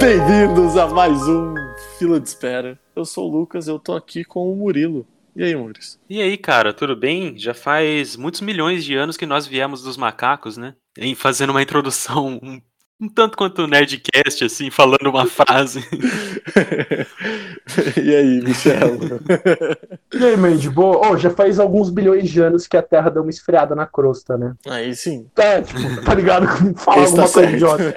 [0.00, 1.54] Bem-vindos a mais um
[1.98, 2.78] Fila de Espera.
[2.94, 5.06] Eu sou o Lucas, eu tô aqui com o Murilo.
[5.34, 6.00] E aí, Maurício?
[6.08, 7.38] E aí, cara, tudo bem?
[7.38, 10.74] Já faz muitos milhões de anos que nós viemos dos macacos, né?
[10.96, 12.60] Em fazendo uma introdução um,
[13.00, 15.84] um tanto quanto Nerdcast, assim, falando uma frase.
[17.96, 18.98] e aí, Michel?
[20.12, 21.10] E aí, man, de boa?
[21.10, 24.36] Oh, já faz alguns bilhões de anos que a Terra deu uma esfriada na crosta,
[24.36, 24.54] né?
[24.66, 25.28] Aí sim.
[25.36, 26.46] É, tipo, tá ligado?
[26.76, 27.54] Fala Esse tá alguma coisa certo.
[27.54, 27.94] idiota.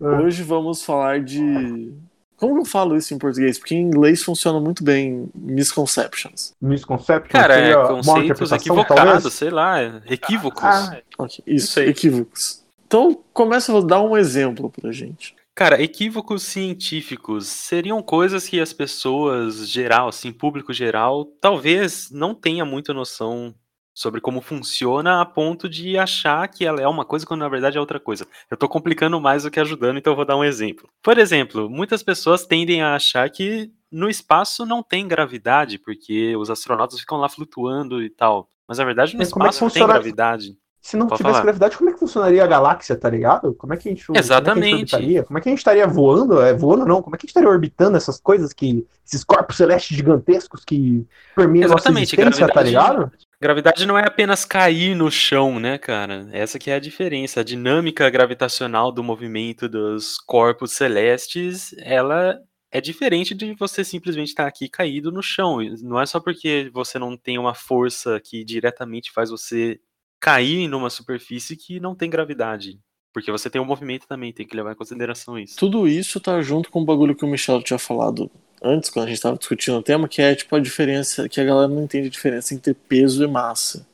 [0.00, 1.94] Hoje vamos falar de.
[2.36, 3.58] Como eu falo isso em português?
[3.58, 6.52] Porque em inglês funciona muito bem misconceptions.
[6.60, 9.34] Misconception Cara, seria é mal conceitos interpretação, equivocados, talvez?
[9.34, 10.62] sei lá, equívocos.
[10.64, 11.88] Ah, Ok, isso, Isso aí.
[11.88, 12.62] equívocos.
[12.86, 15.34] Então, começa a dar um exemplo pra gente.
[15.54, 22.64] Cara, equívocos científicos seriam coisas que as pessoas geral, assim, público geral, talvez não tenha
[22.64, 23.54] muita noção
[23.94, 27.76] sobre como funciona a ponto de achar que ela é uma coisa quando na verdade
[27.76, 28.26] é outra coisa.
[28.50, 30.88] Eu tô complicando mais do que ajudando, então eu vou dar um exemplo.
[31.02, 36.50] Por exemplo, muitas pessoas tendem a achar que no espaço não tem gravidade, porque os
[36.50, 38.48] astronautas ficam lá flutuando e tal.
[38.66, 40.56] Mas na verdade no Mas é que espaço tem funciona- gravidade.
[40.80, 41.44] Se não Pode tivesse falar.
[41.44, 43.54] gravidade, como é que funcionaria a galáxia, tá ligado?
[43.54, 44.74] Como é que a gente, Como é que a gente, Exatamente.
[44.74, 45.22] orbitaria?
[45.22, 46.42] Como é que a gente estaria voando?
[46.42, 48.86] É, voando não, como é que a gente estaria orbitando essas coisas que.
[49.06, 53.10] Esses corpos celestes gigantescos que permeiam a nossa Exatamente, existência, tá ligado?
[53.44, 56.26] Gravidade não é apenas cair no chão, né, cara?
[56.32, 57.40] Essa que é a diferença.
[57.40, 64.46] A dinâmica gravitacional do movimento dos corpos celestes, ela é diferente de você simplesmente estar
[64.46, 65.58] aqui caído no chão.
[65.82, 69.78] Não é só porque você não tem uma força que diretamente faz você
[70.18, 72.80] cair numa superfície que não tem gravidade.
[73.12, 75.56] Porque você tem um movimento também, tem que levar em consideração isso.
[75.58, 78.30] Tudo isso tá junto com o bagulho que o Michel tinha falado
[78.64, 81.44] antes, quando a gente tava discutindo o tema, que é tipo a diferença, que a
[81.44, 83.86] galera não entende a diferença entre peso e massa.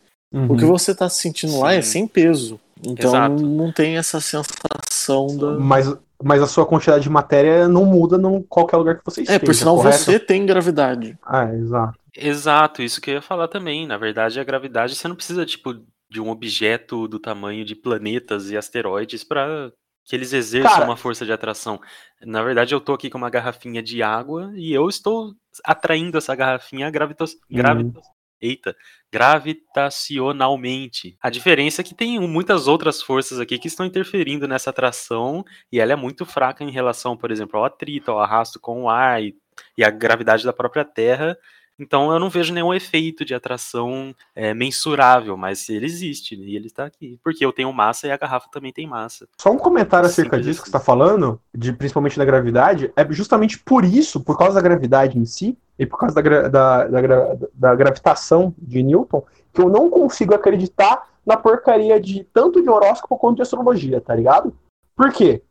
[0.49, 1.91] O que você tá sentindo lá é Sim.
[1.91, 2.61] sem peso.
[2.87, 3.43] Então Exato.
[3.47, 5.59] não tem essa sensação da.
[5.59, 5.93] Mas,
[6.23, 9.41] mas a sua quantidade de matéria não muda em qualquer lugar que você É, esteja.
[9.41, 9.99] por sinal correto?
[9.99, 11.19] você tem gravidade.
[11.23, 11.99] Ah, exato.
[12.17, 13.87] Exato, isso que eu ia falar também.
[13.87, 15.75] Na verdade, a gravidade, você não precisa, tipo,
[16.11, 19.73] de um objeto do tamanho de planetas e asteroides para
[20.05, 21.81] que eles exerçam Cara- uma força de atração.
[22.23, 25.33] Na verdade, eu tô aqui com uma garrafinha de água e eu estou
[25.65, 27.25] atraindo essa garrafinha gravita...
[27.51, 28.01] gravita...
[28.43, 28.75] Eita,
[29.13, 31.15] gravitacionalmente.
[31.21, 35.79] A diferença é que tem muitas outras forças aqui que estão interferindo nessa atração e
[35.79, 39.23] ela é muito fraca em relação, por exemplo, ao atrito, ao arrasto com o ar
[39.23, 39.37] e,
[39.77, 41.37] e a gravidade da própria Terra.
[41.81, 46.67] Então eu não vejo nenhum efeito de atração é, mensurável, mas ele existe e ele
[46.67, 47.19] está aqui.
[47.25, 49.27] Porque eu tenho massa e a garrafa também tem massa.
[49.41, 50.73] Só um comentário acerca Simples disso que assim.
[50.73, 55.19] você está falando, de, principalmente da gravidade, é justamente por isso, por causa da gravidade
[55.19, 59.89] em si, e por causa da, da, da, da gravitação de Newton, que eu não
[59.89, 64.55] consigo acreditar na porcaria de tanto de horóscopo quanto de astrologia, tá ligado?
[64.95, 65.43] Por quê?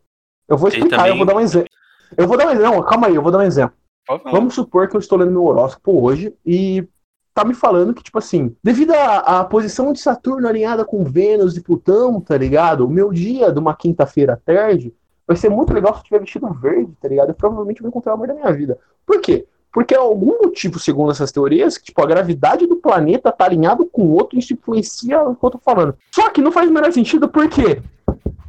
[0.47, 1.69] Eu vou explicar, também- eu vou dar um exemplo.
[2.15, 3.75] Eu vou dar um exemplo, não, calma aí, eu vou dar um exemplo.
[4.31, 6.87] Vamos supor que eu estou lendo meu horóscopo hoje e
[7.33, 11.61] tá me falando que, tipo assim, devido à, posição de Saturno alinhada com Vênus e
[11.61, 12.85] Plutão, tá ligado?
[12.85, 14.93] O meu dia de uma quinta-feira à tarde
[15.27, 17.29] vai ser muito legal se eu tiver vestido verde, tá ligado?
[17.29, 18.77] Eu provavelmente vou encontrar o amor da minha vida.
[19.05, 19.45] Por quê?
[19.71, 23.85] Porque há algum motivo, segundo essas teorias, que, tipo, a gravidade do planeta tá alinhado
[23.85, 25.95] com o outro e isso influencia o que eu tô falando.
[26.11, 27.81] Só que não faz o menor sentido, por quê?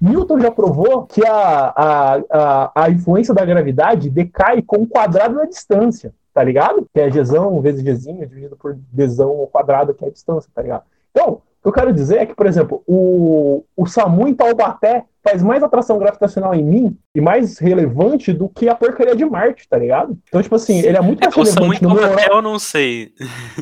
[0.00, 5.36] Newton já provou que a, a, a, a influência da gravidade decai com o quadrado
[5.36, 6.86] da distância, tá ligado?
[6.92, 10.62] Que é Gzão vezes Gzinho dividido por Dzão ao quadrado, que é a distância, tá
[10.62, 10.84] ligado?
[11.10, 15.04] Então, o que eu quero dizer é que, por exemplo, o, o SAMU em Taubaté
[15.22, 19.68] faz mais atração gravitacional em mim e mais relevante do que a porcaria de Marte,
[19.68, 20.16] tá ligado?
[20.26, 22.00] Então, tipo assim, ele é muito mais O Samuel relevante no meu...
[22.00, 23.12] Taubaté eu não sei.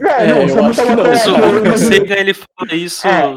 [0.00, 0.75] É, não, É, o eu SAMU não.
[0.75, 1.10] Taubaté...
[1.10, 3.37] É, o Sega, ele fala isso É,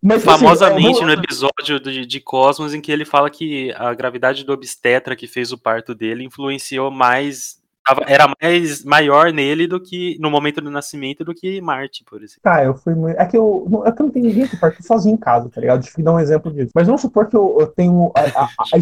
[0.00, 3.92] Mas, assim, famosamente é, no episódio de, de Cosmos, em que ele fala que a
[3.94, 7.58] gravidade do obstetra que fez o parto dele influenciou mais.
[8.06, 12.42] Era mais maior nele do que no momento do nascimento do que Marte, por exemplo.
[12.42, 13.18] Tá, eu fui muito.
[13.18, 15.48] É que eu, não- é que eu não tenho ninguém que parte sozinho em casa,
[15.48, 15.80] tá ligado?
[15.80, 16.70] Deixa eu dar um exemplo disso.
[16.74, 18.12] Mas vamos supor que eu, eu tenho.
[18.14, 18.78] A, a, a, a,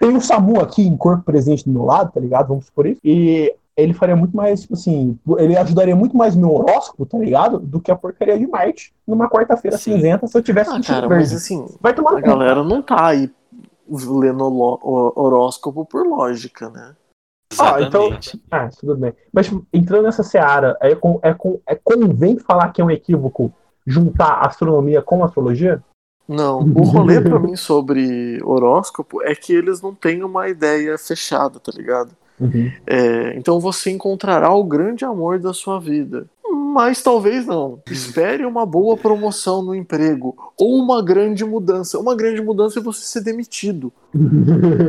[0.00, 2.48] tenho o Samu aqui em corpo presente do meu lado, tá ligado?
[2.48, 3.00] Vamos supor isso.
[3.04, 7.58] E ele faria muito mais, tipo assim, ele ajudaria muito mais meu horóscopo, tá ligado?
[7.58, 11.24] Do que a porcaria de Marte numa quarta-feira cinzenta se eu tivesse Ah, cara, verde.
[11.24, 13.30] mas assim, Vai tomar a galera não tá aí
[13.88, 16.94] lendo horóscopo por lógica, né?
[17.58, 18.16] Ah, então-.
[18.50, 19.12] Ah, tudo bem.
[19.32, 22.90] Mas tipo, entrando nessa seara, é, com, é, com, é convém falar que é um
[22.90, 23.52] equívoco
[23.86, 25.82] juntar astronomia com astrologia?
[26.28, 31.58] Não, o rolê pra mim sobre horóscopo é que eles não têm uma ideia fechada,
[31.58, 32.12] tá ligado?
[32.40, 32.72] Uhum.
[32.86, 36.26] É, então você encontrará o grande amor da sua vida.
[36.52, 37.80] Mas talvez não.
[37.90, 40.36] Espere uma boa promoção no emprego.
[40.56, 41.98] Ou uma grande mudança.
[41.98, 43.92] Uma grande mudança é você ser demitido.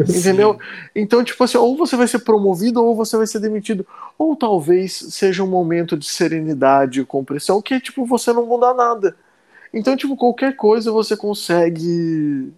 [0.10, 0.58] Entendeu?
[0.96, 3.86] Então, tipo assim, ou você vai ser promovido ou você vai ser demitido.
[4.18, 8.74] Ou talvez seja um momento de serenidade e compressão que é tipo você não mudar
[8.74, 9.16] nada.
[9.74, 12.52] Então, tipo, qualquer coisa você consegue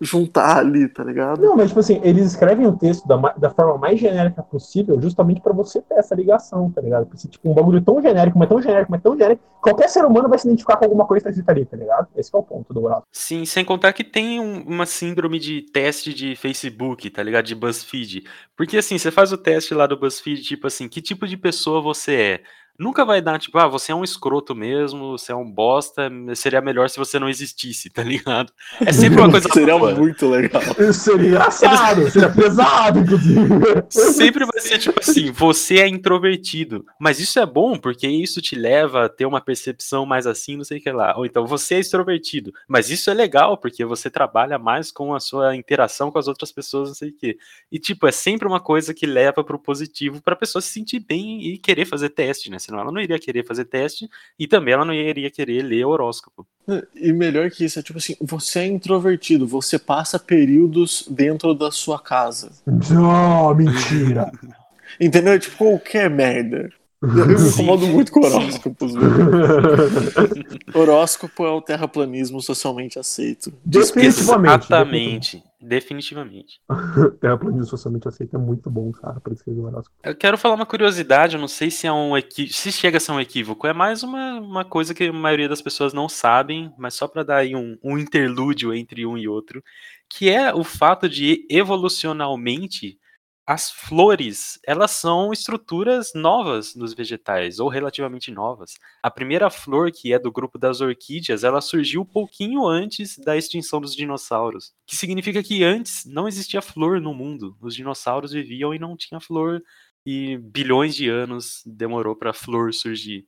[0.00, 1.40] juntar ali, tá ligado?
[1.40, 5.40] Não, mas tipo assim, eles escrevem o texto da, da forma mais genérica possível, justamente
[5.40, 7.06] para você ter essa ligação, tá ligado?
[7.06, 10.28] Porque, tipo, um bagulho tão genérico, mas tão genérico, mas tão genérico, qualquer ser humano
[10.28, 12.08] vai se identificar com alguma coisa que tá escrita ali, tá ligado?
[12.14, 13.06] Esse é o ponto do Oráculo.
[13.10, 17.46] Sim, sem contar que tem um, uma síndrome de teste de Facebook, tá ligado?
[17.46, 18.24] De BuzzFeed.
[18.56, 21.80] Porque assim, você faz o teste lá do BuzzFeed, tipo assim, que tipo de pessoa
[21.80, 22.40] você é?
[22.78, 26.60] Nunca vai dar, tipo, ah, você é um escroto mesmo, você é um bosta, seria
[26.60, 28.52] melhor se você não existisse, tá ligado?
[28.80, 29.94] É sempre uma coisa Seria boa.
[29.94, 30.62] muito legal.
[30.92, 33.48] Seria engraçado, seria pesado, inclusive.
[33.90, 38.54] Sempre vai ser tipo assim, você é introvertido, mas isso é bom porque isso te
[38.54, 41.16] leva a ter uma percepção mais assim, não sei o que lá.
[41.16, 45.20] Ou então, você é extrovertido, mas isso é legal porque você trabalha mais com a
[45.20, 47.38] sua interação com as outras pessoas, não sei o que.
[47.70, 51.42] E tipo, é sempre uma coisa que leva pro positivo pra pessoa se sentir bem
[51.42, 52.58] e querer fazer teste, né?
[52.66, 54.08] Senão ela não iria querer fazer teste
[54.38, 56.46] e também ela não iria querer ler horóscopo.
[56.94, 61.70] E melhor que isso, é tipo assim, você é introvertido, você passa períodos dentro da
[61.70, 62.50] sua casa.
[62.66, 64.30] Não, mentira!
[65.00, 65.38] Entendeu?
[65.38, 66.70] Tipo, qualquer merda.
[67.02, 68.94] Eu me incomodo muito com horóscopos.
[70.74, 73.52] horóscopo é o terraplanismo socialmente aceito.
[73.64, 74.64] Definitivamente.
[74.64, 75.44] Exatamente.
[75.60, 76.60] Definitivamente.
[77.20, 79.96] terraplanismo socialmente aceito é muito bom, cara, para escrever horóscopo.
[80.02, 83.00] Eu quero falar uma curiosidade, eu não sei se é um equívoco, se chega a
[83.00, 86.72] ser um equívoco, é mais uma, uma coisa que a maioria das pessoas não sabem,
[86.76, 89.64] mas só para dar aí um, um interlúdio entre um e outro,
[90.08, 92.98] que é o fato de evolucionalmente
[93.46, 98.74] as flores, elas são estruturas novas nos vegetais, ou relativamente novas.
[99.00, 103.80] A primeira flor, que é do grupo das orquídeas, ela surgiu pouquinho antes da extinção
[103.80, 104.72] dos dinossauros.
[104.84, 107.56] Que significa que antes não existia flor no mundo.
[107.60, 109.62] Os dinossauros viviam e não tinha flor.
[110.04, 113.26] E bilhões de anos demorou para a flor surgir.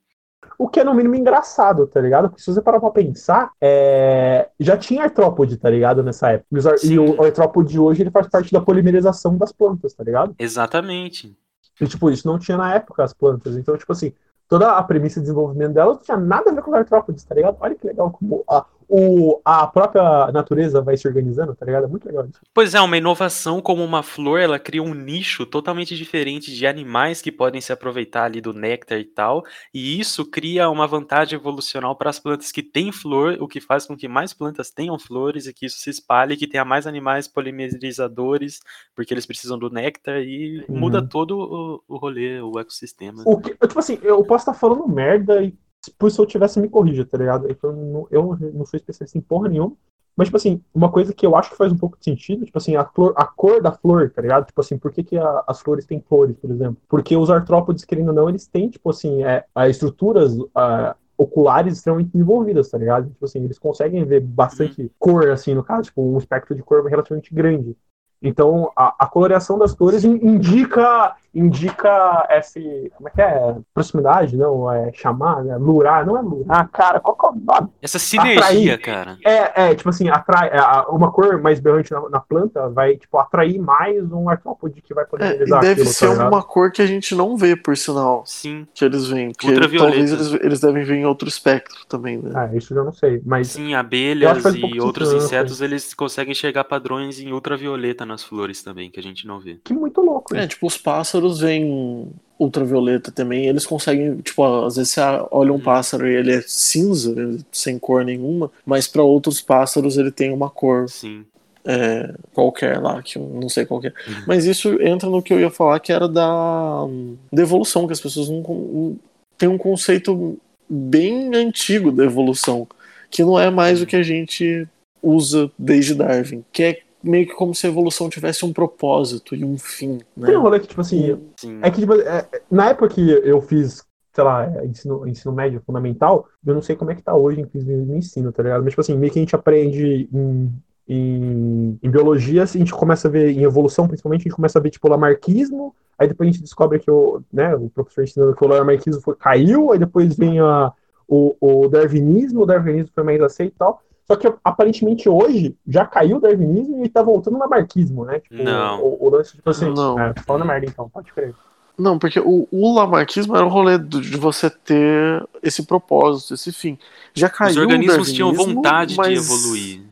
[0.59, 2.29] O que é no mínimo engraçado, tá ligado?
[2.29, 4.49] Porque se você parar pra pensar, é...
[4.59, 6.03] já tinha artrópode, tá ligado?
[6.03, 6.49] Nessa época.
[6.85, 10.35] E o artrópode hoje ele faz parte da polimerização das plantas, tá ligado?
[10.39, 11.37] Exatamente.
[11.81, 13.57] E, tipo, isso não tinha na época as plantas.
[13.57, 14.13] Então, tipo assim,
[14.49, 17.35] toda a premissa de desenvolvimento dela não tinha nada a ver com os artrópodes, tá
[17.35, 17.57] ligado?
[17.61, 21.85] Olha que legal como a, o, a própria natureza vai se organizando, tá ligado?
[21.85, 22.41] É muito legal isso.
[22.55, 27.21] Pois é, uma inovação como uma flor, ela cria um nicho totalmente diferente de animais
[27.21, 29.45] que podem se aproveitar ali do néctar e tal,
[29.75, 33.87] e isso cria uma vantagem evolucional para as plantas que têm flor, o que faz
[33.87, 37.29] com que mais plantas tenham flores e que isso se espalhe, que tenha mais animais
[37.29, 38.61] polimerizadores,
[38.95, 40.79] porque eles precisam do néctar e uhum.
[40.79, 43.23] muda todo o, o rolê, o ecossistema.
[43.27, 45.55] O que, tipo assim, eu posso estar falando merda e
[45.99, 47.47] por se eu tivesse, me corrija, tá ligado?
[47.49, 49.77] Eu não, eu não sou especialista em porra nenhuma.
[50.19, 52.59] Mas, tipo assim, uma coisa que eu acho que faz um pouco de sentido, tipo
[52.59, 54.47] assim, a, flor, a cor da flor, tá ligado?
[54.47, 56.77] Tipo assim, por que, que a, as flores têm cores, por exemplo?
[56.89, 61.75] Porque os artrópodes, querendo ou não, eles têm, tipo assim, é, a estruturas a, oculares
[61.75, 63.11] extremamente desenvolvidas, tá ligado?
[63.11, 64.91] Tipo assim, eles conseguem ver bastante uhum.
[64.99, 67.77] cor, assim, no caso, tipo, um espectro de cor relativamente grande.
[68.23, 72.91] Então, a, a, coloração das cores indica indica esse.
[72.97, 73.57] Como é que é?
[73.73, 74.71] Proximidade, não?
[74.73, 75.57] É chamar, né?
[75.57, 77.69] Lurar, não é lurar, cara, qual que é o nome?
[77.81, 78.81] Essa sinergia, atrair.
[78.81, 79.19] cara.
[79.25, 83.19] É, é, tipo assim, atrai, é, uma cor mais berrante na, na, planta vai, tipo,
[83.19, 86.73] atrair mais um artrópode que vai poder é, e deve aquilo, ser tá uma cor
[86.73, 88.23] que a gente não vê, por sinal.
[88.27, 88.67] Sim.
[88.75, 89.33] Que eles veem.
[89.33, 92.33] Que talvez eles, eles devem ver em outro espectro também, né?
[92.35, 93.23] Ah, isso eu já não sei.
[93.25, 98.63] Mas Sim, abelhas um e outros insetos, eles conseguem enxergar padrões em ultravioleta nas flores
[98.63, 99.59] também, que a gente não vê.
[99.63, 100.35] Que muito louco.
[100.35, 105.01] É, tipo, os pássaros veem ultravioleta também, eles conseguem, tipo, às vezes você
[105.31, 105.61] olha um uhum.
[105.61, 107.15] pássaro e ele é cinza,
[107.51, 110.89] sem cor nenhuma, mas para outros pássaros ele tem uma cor.
[110.89, 111.25] Sim.
[111.65, 113.89] É, qualquer lá, que eu não sei qual é.
[113.89, 114.25] Uhum.
[114.27, 116.87] Mas isso entra no que eu ia falar, que era da,
[117.31, 118.99] da evolução, que as pessoas não, não
[119.37, 120.39] têm um conceito
[120.69, 122.67] bem antigo da evolução,
[123.11, 124.67] que não é mais o que a gente
[125.03, 129.45] usa desde Darwin, que é meio que como se a evolução tivesse um propósito e
[129.45, 130.01] um fim.
[130.17, 130.27] Né?
[130.27, 131.61] Tem um rolê que, tipo assim, Sim.
[131.63, 136.27] é que tipo, é, na época que eu fiz, sei lá, ensino, ensino médio fundamental,
[136.45, 138.63] eu não sei como é que tá hoje em no ensino, tá ligado?
[138.63, 140.53] Mas, tipo assim, meio que a gente aprende em,
[140.89, 144.59] em, em biologia, assim, a gente começa a ver, em evolução principalmente, a gente começa
[144.59, 148.05] a ver, tipo, o lamarquismo, aí depois a gente descobre que o, né, o professor
[148.05, 150.73] ensinando que o lamarquismo foi, caiu, aí depois vem a,
[151.07, 155.85] o, o darwinismo, o darwinismo foi mais aceito e tal, Só que aparentemente hoje já
[155.85, 158.21] caiu o darwinismo e tá voltando no lamarquismo, né?
[158.21, 158.83] Tipo, não.
[158.83, 160.01] O, o lance, tipo assim, não.
[160.01, 161.35] É, falando merda então, pode crer.
[161.77, 166.79] Não, porque o, o lamarquismo era o rolê de você ter esse propósito, esse fim.
[167.13, 169.09] Já caiu Os organismos tinham vontade mas...
[169.09, 169.83] de evoluir.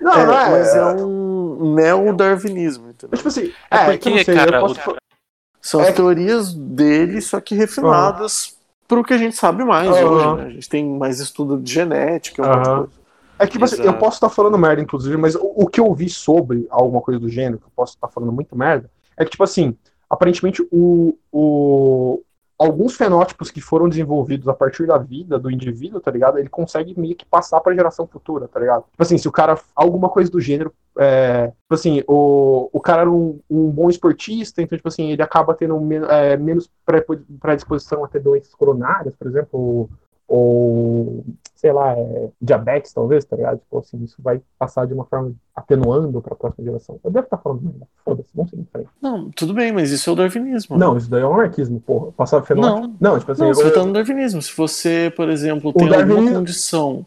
[0.00, 3.16] Não, é, não é, mas é um neo-darwinismo, entendeu?
[3.16, 4.90] Tipo assim, é, é porque, sei, cara, posso...
[4.90, 4.96] o...
[5.60, 8.52] são as é teorias dele, só que refinadas uhum.
[8.88, 10.08] pro que a gente sabe mais uhum.
[10.08, 10.46] hoje, né?
[10.46, 12.88] A gente tem mais estudo de genética, uhum.
[13.40, 15.94] É que tipo assim, eu posso estar falando merda, inclusive, mas o, o, que eu
[15.94, 19.30] vi sobre alguma coisa do gênero, que eu posso estar falando muito merda, é que,
[19.30, 19.74] tipo assim,
[20.10, 22.22] aparentemente o, o,
[22.58, 26.38] alguns fenótipos que foram desenvolvidos a partir da vida do indivíduo, tá ligado?
[26.38, 28.84] Ele consegue meio que passar para a geração futura, tá ligado?
[28.90, 29.58] Tipo assim, se o cara.
[29.74, 30.70] Alguma coisa do gênero.
[30.98, 35.22] É, tipo assim, o, o cara era um, um bom esportista, então, tipo assim, ele
[35.22, 36.68] acaba tendo men é, menos
[37.40, 39.88] predisposição a ter doenças coronárias, por exemplo,
[40.30, 41.24] ou
[41.56, 43.58] sei lá, é, diabetes, talvez, tá ligado?
[43.58, 46.98] Tipo assim, isso vai passar de uma forma atenuando para a próxima geração.
[47.02, 47.86] Eu devo estar falando merda.
[48.04, 48.88] Foda-se, vamos seguir em frente.
[49.02, 50.78] Não, tudo bem, mas isso é o darwinismo.
[50.78, 52.12] Não, isso daí é o anarquismo, porra.
[52.12, 52.96] Passar fenômeno.
[53.00, 53.42] Não, não, tipo assim.
[53.42, 54.40] Não, você tá no darwinismo.
[54.40, 57.04] Se você, por exemplo, tem alguma condição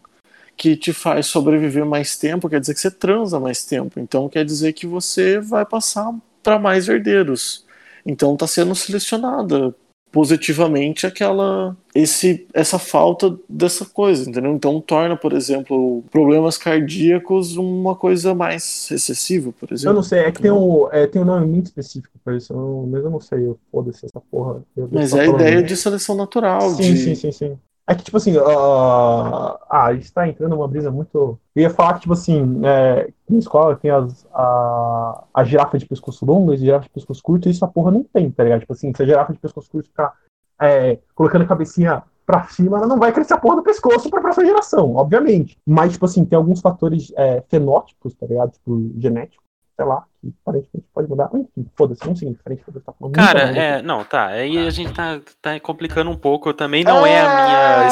[0.58, 4.00] que te faz sobreviver mais tempo, quer dizer que você transa mais tempo.
[4.00, 6.14] Então quer dizer que você vai passar
[6.44, 7.66] para mais herdeiros.
[8.06, 9.74] Então tá sendo selecionada
[10.14, 14.54] positivamente aquela esse essa falta dessa coisa, entendeu?
[14.54, 19.90] Então torna, por exemplo, problemas cardíacos uma coisa mais excessiva, por exemplo.
[19.90, 22.54] Eu não sei, é que tem um, é, tem um nome muito específico para isso,
[22.54, 24.64] eu, mas eu não sei, eu foda-se essa porra.
[24.92, 26.70] mas é a ideia de seleção natural.
[26.76, 26.98] Sim, de...
[26.98, 27.58] sim, sim, sim.
[27.86, 31.38] É que, tipo assim, uh, ah, a gente tá entrando numa brisa muito.
[31.54, 35.86] Eu ia falar que, tipo assim, é, na escola tem as, a, a girafa de
[35.86, 38.62] pescoço longo e girafa de pescoço curto, e isso a porra não tem, tá ligado?
[38.62, 40.14] Tipo assim, se a girafa de pescoço curto ficar
[40.62, 44.22] é, colocando a cabecinha pra cima, ela não vai crescer a porra do pescoço pra
[44.22, 45.58] próxima geração, obviamente.
[45.66, 48.52] Mas, tipo assim, tem alguns fatores é, fenótipos, tá ligado?
[48.52, 49.43] Tipo, genéticos,
[49.84, 51.30] sei lá, que aparentemente pode mudar.
[51.34, 54.94] Enfim, foda-se, seguir em frente, foda tá falando Cara, é, não, tá, aí a gente
[54.94, 57.90] tá, tá complicando um pouco, também não é, é a minha.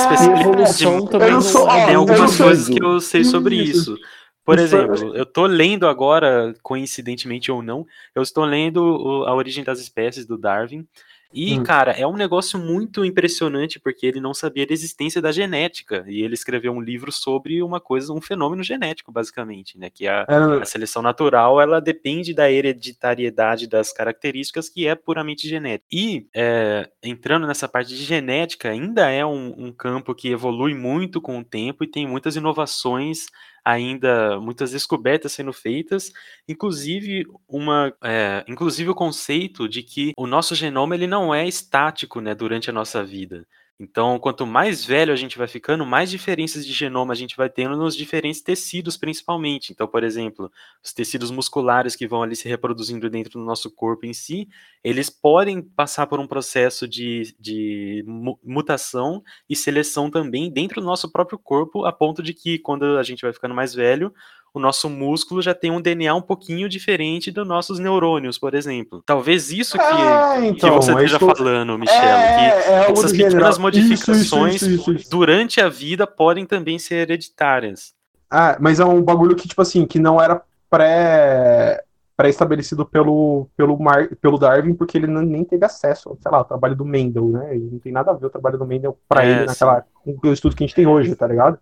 [1.10, 3.96] Também não sou, tem algumas coisas que eu sei sobre isso.
[4.44, 9.80] Por exemplo, eu tô lendo agora, coincidentemente ou não, eu estou lendo A Origem das
[9.80, 10.88] Espécies, do Darwin,
[11.34, 11.64] e, hum.
[11.64, 16.04] cara, é um negócio muito impressionante porque ele não sabia da existência da genética.
[16.08, 19.90] E ele escreveu um livro sobre uma coisa, um fenômeno genético, basicamente, né?
[19.90, 20.62] Que a, é...
[20.62, 25.88] a seleção natural ela depende da hereditariedade das características que é puramente genética.
[25.92, 31.22] E é, entrando nessa parte de genética, ainda é um, um campo que evolui muito
[31.22, 33.28] com o tempo e tem muitas inovações
[33.64, 36.12] ainda muitas descobertas sendo feitas,
[36.48, 42.20] inclusive uma, é, inclusive o conceito de que o nosso genoma ele não é estático,
[42.22, 43.46] né, durante a nossa vida.
[43.84, 47.50] Então, quanto mais velho a gente vai ficando, mais diferenças de genoma a gente vai
[47.50, 49.74] tendo nos diferentes tecidos, principalmente.
[49.74, 50.52] Então, por exemplo,
[50.84, 54.48] os tecidos musculares que vão ali se reproduzindo dentro do nosso corpo em si,
[54.84, 58.06] eles podem passar por um processo de, de
[58.44, 63.04] mutação e seleção também dentro do nosso próprio corpo, a ponto de que quando a
[63.04, 64.14] gente vai ficando mais velho,
[64.54, 69.02] o nosso músculo já tem um DNA um pouquinho diferente dos nossos neurônios, por exemplo.
[69.06, 73.58] Talvez isso que, é, então, que você esteja falando, Michel, é, que é essas pequenas
[73.58, 77.94] modificações isso, isso, isso, durante a vida podem também ser hereditárias.
[78.30, 81.84] Ah, mas é um bagulho que, tipo assim, que não era pré
[82.22, 86.46] pré-estabelecido pelo, pelo, Mar, pelo Darwin, porque ele não, nem teve acesso, sei lá, ao
[86.46, 87.58] trabalho do Mendel, né?
[87.58, 90.16] E não tem nada a ver o trabalho do Mendel para é, ele naquela, com
[90.24, 91.58] o estudo que a gente tem hoje, tá ligado?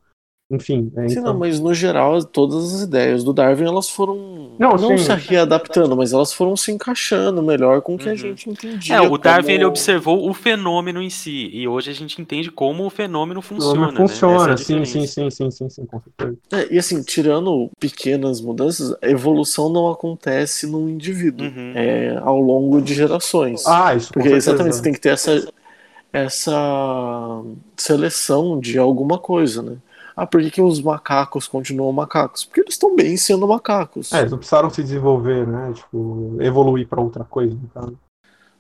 [0.52, 0.92] Enfim.
[0.96, 1.26] É, sim, então...
[1.26, 5.96] não, mas no geral, todas as ideias do Darwin elas foram não, não se readaptando,
[5.96, 8.14] mas elas foram se encaixando melhor com o que uhum.
[8.14, 8.96] a gente entendia.
[8.96, 9.52] É, o Darwin como...
[9.52, 13.92] ele observou o fenômeno em si, e hoje a gente entende como o fenômeno funciona.
[13.92, 13.98] Né?
[13.98, 14.58] Funciona, né?
[14.58, 16.38] sim, sim, sim, sim, sim, sim, com certeza.
[16.52, 21.74] É, e assim, tirando pequenas mudanças, a evolução não acontece num indivíduo, uhum.
[21.76, 23.68] é ao longo de gerações.
[23.68, 25.48] Ah, isso Porque exatamente, você tem que ter essa,
[26.12, 27.44] essa
[27.78, 29.78] seleção de alguma coisa, né?
[30.20, 32.44] Ah, por que, que os macacos continuam macacos?
[32.44, 34.12] Porque eles estão bem sendo macacos.
[34.12, 35.72] É, eles não precisaram se desenvolver, né?
[35.74, 37.98] Tipo, evoluir para outra coisa, então.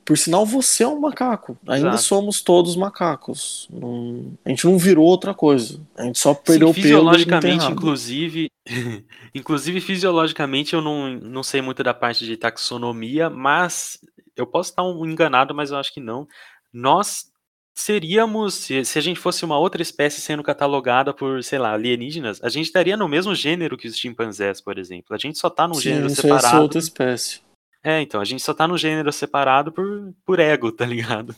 [0.05, 1.57] Por sinal, você é um macaco.
[1.67, 2.03] Ainda Exato.
[2.03, 3.67] somos todos macacos.
[3.69, 4.31] Não...
[4.45, 5.81] A gente não virou outra coisa.
[5.97, 8.49] A gente só perdeu Sim, fisiologicamente, inclusive,
[9.35, 13.99] inclusive fisiologicamente eu não, não sei muito da parte de taxonomia, mas
[14.33, 16.25] eu posso estar um enganado, mas eu acho que não.
[16.71, 17.28] Nós
[17.75, 22.41] seríamos, se, se, a gente fosse uma outra espécie sendo catalogada por, sei lá, alienígenas,
[22.43, 25.15] a gente estaria no mesmo gênero que os chimpanzés, por exemplo.
[25.15, 26.57] A gente só tá num Sim, gênero isso separado.
[26.57, 27.41] É outra espécie.
[27.83, 31.35] É, então, a gente só tá num gênero separado por, por ego, tá ligado?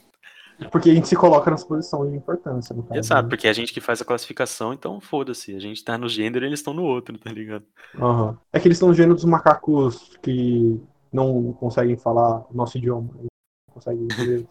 [0.70, 2.76] Porque a gente se coloca nessa posição de importância.
[2.76, 3.30] Caso, Exato, né?
[3.30, 5.56] porque é a gente que faz a classificação, então foda-se.
[5.56, 7.66] A gente tá no gênero e eles estão no outro, tá ligado?
[7.96, 8.38] Uhum.
[8.54, 10.80] É que eles estão no gênero dos macacos que
[11.12, 13.10] não conseguem falar o nosso idioma.
[13.16, 13.28] Não
[13.74, 14.48] conseguem entender.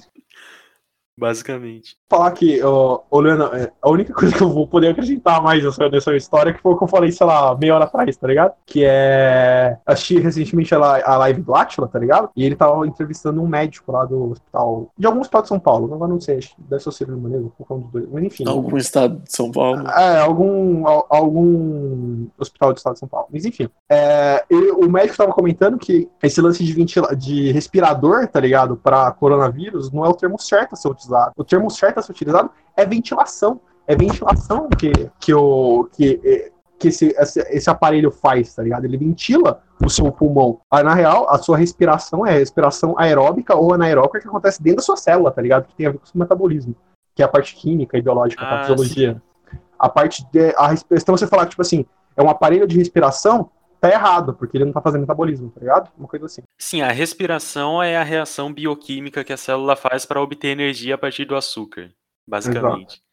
[1.20, 1.98] Basicamente.
[2.08, 5.88] Falar que, ó, olhando, é, a única coisa que eu vou poder acreditar mais nessa,
[5.90, 8.54] nessa história que foi o que eu falei, sei lá, meia hora atrás, tá ligado?
[8.64, 9.76] Que é.
[9.84, 12.30] Assisti recentemente a, a live do Atila, tá ligado?
[12.34, 14.90] E ele tava entrevistando um médico lá do hospital.
[14.96, 17.52] De algum hospital de São Paulo, agora não sei, acho que deve ser o Maneiro,
[17.70, 18.08] um dos dois.
[18.10, 18.48] Mas enfim.
[18.48, 19.86] Algum estado de São Paulo.
[19.88, 23.26] É, algum, algum hospital do estado de São Paulo.
[23.30, 23.68] Mas enfim.
[23.90, 28.74] É, ele, o médico tava comentando que esse lance de, ventila, de respirador, tá ligado?
[28.74, 31.32] Pra coronavírus, não é o termo certo a ser utilizado utilizado.
[31.36, 33.60] O termo certo a ser utilizado é ventilação.
[33.86, 38.84] É ventilação que, que, o, que, que esse, esse aparelho faz, tá ligado?
[38.84, 40.60] Ele ventila o seu pulmão.
[40.70, 44.82] Aí, na real, a sua respiração é respiração aeróbica ou anaeróbica que acontece dentro da
[44.82, 45.66] sua célula, tá ligado?
[45.66, 46.74] Que tem a ver com o seu metabolismo,
[47.14, 49.14] que é a parte química e biológica ah, da fisiologia.
[49.14, 49.58] Sim.
[49.78, 50.54] A parte de.
[50.56, 51.84] A, então você falar que, tipo assim,
[52.16, 53.50] é um aparelho de respiração,
[53.80, 55.90] tá errado, porque ele não tá fazendo metabolismo, tá ligado?
[55.98, 56.42] Uma coisa assim.
[56.58, 60.98] Sim, a respiração é a reação bioquímica que a célula faz para obter energia a
[60.98, 61.90] partir do açúcar,
[62.26, 62.94] basicamente.
[62.94, 63.10] Exato.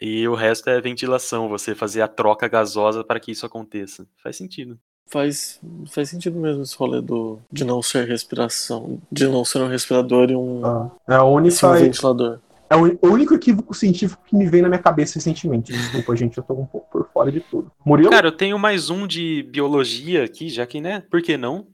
[0.00, 4.06] E o resto é ventilação, você fazer a troca gasosa para que isso aconteça.
[4.22, 4.78] Faz sentido.
[5.06, 9.66] Faz, faz sentido mesmo esse rolê do, de não ser respiração, de não ser um
[9.66, 12.38] respirador e um, ah, é a única, um ventilador.
[12.70, 15.72] É o único equívoco científico que me veio na minha cabeça recentemente.
[15.72, 17.72] Desculpa, gente, eu tô um pouco por fora de tudo.
[17.84, 18.10] Murilo?
[18.10, 21.02] Cara, eu tenho mais um de biologia aqui, já que, né?
[21.10, 21.66] Por que não?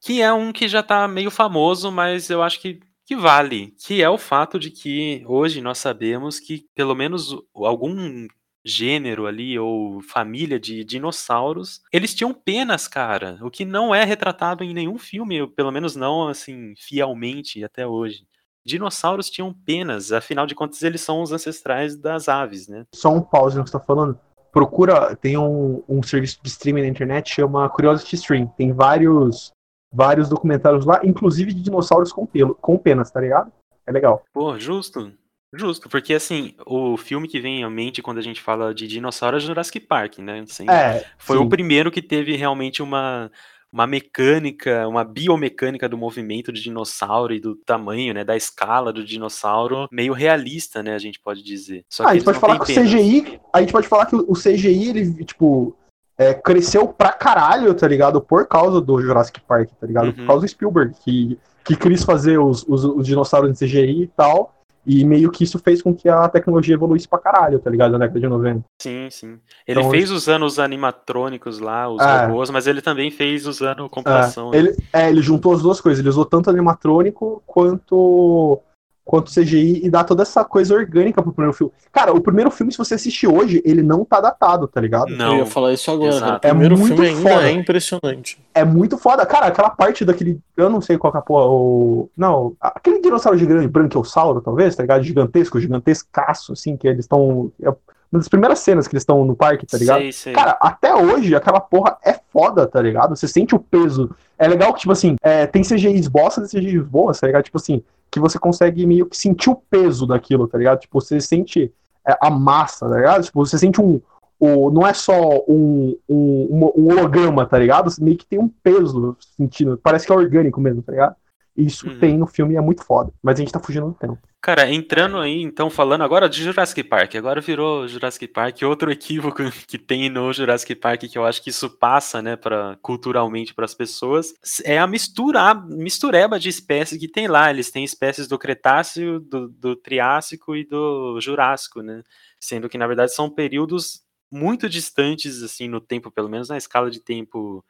[0.00, 3.76] Que é um que já tá meio famoso, mas eu acho que, que vale.
[3.78, 8.26] Que é o fato de que hoje nós sabemos que pelo menos algum
[8.64, 14.64] gênero ali ou família de dinossauros, eles tinham penas, cara, o que não é retratado
[14.64, 18.26] em nenhum filme, pelo menos não assim fielmente até hoje
[18.64, 22.84] dinossauros tinham penas, afinal de contas eles são os ancestrais das aves, né?
[22.94, 24.18] Só um pause no que você tá falando.
[24.52, 28.46] Procura, tem um, um serviço de streaming na internet chama Curiosity Stream.
[28.46, 29.52] Tem vários
[29.92, 33.52] vários documentários lá, inclusive de dinossauros com pelo, com penas, tá ligado?
[33.86, 34.22] É legal.
[34.32, 35.12] Pô, justo.
[35.52, 39.36] Justo, porque assim, o filme que vem à mente quando a gente fala de dinossauro
[39.36, 40.40] é Jurassic Park, né?
[40.40, 41.42] Assim, é, foi sim.
[41.42, 43.32] o primeiro que teve realmente uma,
[43.72, 49.04] uma mecânica, uma biomecânica do movimento do dinossauro e do tamanho, né, da escala do
[49.04, 51.84] dinossauro, meio realista, né, a gente pode dizer.
[51.88, 54.32] Só ah, a gente pode falar que o CGI, a gente pode falar que o
[54.32, 55.76] CGI, ele, tipo,
[56.18, 58.20] é, cresceu pra caralho, tá ligado?
[58.20, 60.08] Por causa do Jurassic Park, tá ligado?
[60.08, 60.12] Uhum.
[60.12, 64.06] Por causa do Spielberg, que, que quis fazer os, os, os dinossauros em CGI e
[64.08, 64.59] tal.
[64.86, 67.92] E meio que isso fez com que a tecnologia evoluísse pra caralho, tá ligado?
[67.92, 68.64] Na década de 90.
[68.80, 69.38] Sim, sim.
[69.66, 73.88] Ele então, fez usando os animatrônicos lá, os é, robôs, mas ele também fez usando
[73.88, 74.54] computação.
[74.54, 76.00] É, ele, é, ele juntou as duas coisas.
[76.00, 78.60] Ele usou tanto animatrônico quanto
[79.04, 81.72] quanto CGI e dá toda essa coisa orgânica pro primeiro filme.
[81.92, 85.10] Cara, o primeiro filme, se você assistir hoje, ele não tá datado, tá ligado?
[85.16, 85.32] Não.
[85.32, 86.14] Eu ia falar isso agora.
[86.14, 86.36] Exato.
[86.36, 87.48] O primeiro é muito filme ainda foda.
[87.48, 88.38] é impressionante.
[88.54, 89.26] É muito foda.
[89.26, 90.38] Cara, aquela parte daquele.
[90.56, 91.46] Eu não sei qual que é a porra.
[91.46, 92.08] O...
[92.16, 95.02] Não, aquele dinossauro gigante, branquiossauro, talvez, tá ligado?
[95.02, 97.50] Gigantesco, gigantescaço, assim, que eles estão.
[97.60, 97.68] É
[98.12, 100.00] uma das primeiras cenas que eles estão no parque, tá ligado?
[100.00, 100.32] Sei, sei.
[100.32, 103.14] Cara, até hoje, aquela porra é foda, tá ligado?
[103.14, 104.10] Você sente o peso.
[104.36, 107.44] É legal que, tipo assim, é, tem CGIs bosta e CGIs boas, tá ligado?
[107.44, 110.80] Tipo assim, que você consegue meio que sentir o peso daquilo, tá ligado?
[110.80, 111.72] Tipo, você sente
[112.06, 113.24] é, a massa, tá ligado?
[113.24, 114.00] Tipo, você sente um.
[114.38, 117.90] O, não é só um, um, um holograma, tá ligado?
[117.90, 119.78] Você meio que tem um peso sentindo.
[119.82, 121.16] Parece que é orgânico mesmo, tá ligado?
[121.56, 121.98] Isso uhum.
[121.98, 123.12] tem no filme e é muito foda.
[123.22, 124.18] Mas a gente tá fugindo do tempo.
[124.42, 127.14] Cara, entrando aí, então, falando agora de Jurassic Park.
[127.14, 128.62] Agora virou Jurassic Park.
[128.62, 132.78] Outro equívoco que tem no Jurassic Park, que eu acho que isso passa, né, pra,
[132.80, 134.32] culturalmente para as pessoas,
[134.64, 137.50] é a mistura, a mistureba de espécies que tem lá.
[137.50, 142.02] Eles têm espécies do Cretáceo, do, do Triássico e do Jurássico, né?
[142.40, 144.00] Sendo que, na verdade, são períodos
[144.32, 147.62] muito distantes, assim, no tempo, pelo menos na escala de tempo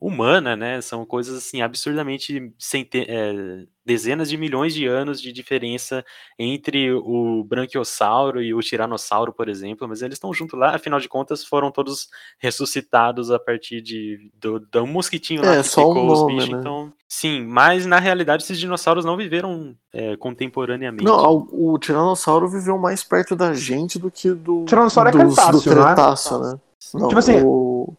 [0.00, 0.80] humana, né?
[0.80, 6.04] São coisas assim absurdamente centen é, dezenas de milhões de anos de diferença
[6.38, 11.08] entre o branquiossauro e o tiranossauro, por exemplo, mas eles estão juntos lá, afinal de
[11.08, 12.08] contas foram todos
[12.38, 16.58] ressuscitados a partir de do, do mosquitinho lá é, que só picou os bichos, né?
[16.60, 21.04] então sim, mas na realidade esses dinossauros não viveram é, contemporaneamente.
[21.04, 25.20] Não, o, o, tiranossauro viveu mais perto da gente do que do tiranossauro é dos,
[25.20, 26.60] é Cretáceo, do Cretáceo, né?
[26.94, 27.96] Não, tipo assim, o...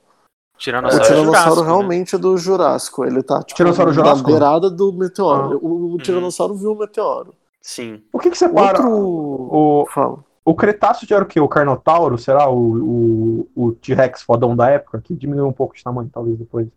[0.59, 2.19] Tiranossauro, o Tiranossauro é realmente né?
[2.19, 3.05] é do Jurássico.
[3.05, 5.53] Ele tá tipo, Tiranossauro na beirada do meteoro.
[5.53, 5.59] Ah.
[5.61, 7.33] O, o, Tiranossauro viu o meteoro.
[7.61, 8.03] Sim.
[8.11, 8.91] O que que separa Outro...
[8.91, 9.85] o...
[9.89, 10.19] Fala.
[10.43, 11.39] O Cretáceo já era o quê?
[11.39, 12.17] O Carnotauro?
[12.17, 15.01] Será o, o, o T-Rex fodão da época?
[15.01, 16.67] Que diminuiu um pouco de tamanho, talvez, depois.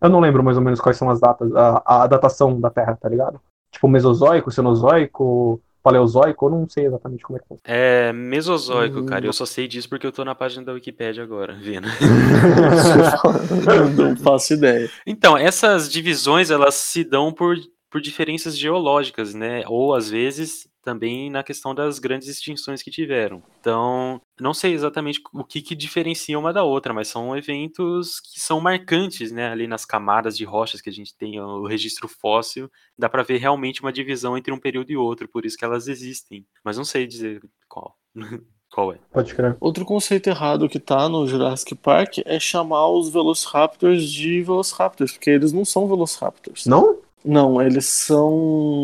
[0.00, 2.96] Eu não lembro mais ou menos quais são as datas, a, a datação da Terra,
[3.00, 3.40] tá ligado?
[3.70, 8.08] Tipo, Mesozoico, Cenozoico, paleozoico, eu não sei exatamente como é que é.
[8.08, 9.06] É mesozoico, hum.
[9.06, 9.24] cara.
[9.24, 11.86] Eu só sei disso porque eu tô na página da Wikipedia agora, vendo.
[13.96, 14.90] não faço ideia.
[15.06, 17.54] Então, essas divisões, elas se dão por,
[17.88, 19.62] por diferenças geológicas, né?
[19.68, 23.42] Ou às vezes também na questão das grandes extinções que tiveram.
[23.58, 28.38] Então, não sei exatamente o que, que diferencia uma da outra, mas são eventos que
[28.38, 29.48] são marcantes, né?
[29.48, 33.38] Ali nas camadas de rochas que a gente tem o registro fóssil, dá para ver
[33.38, 36.46] realmente uma divisão entre um período e outro, por isso que elas existem.
[36.64, 37.96] Mas não sei dizer qual.
[38.68, 38.98] Qual é?
[39.12, 39.56] Pode crer.
[39.60, 45.30] Outro conceito errado que tá no Jurassic Park é chamar os Velociraptors de Velociraptors, porque
[45.30, 46.66] eles não são Velociraptors.
[46.66, 46.98] Não?
[47.24, 48.34] Não, eles são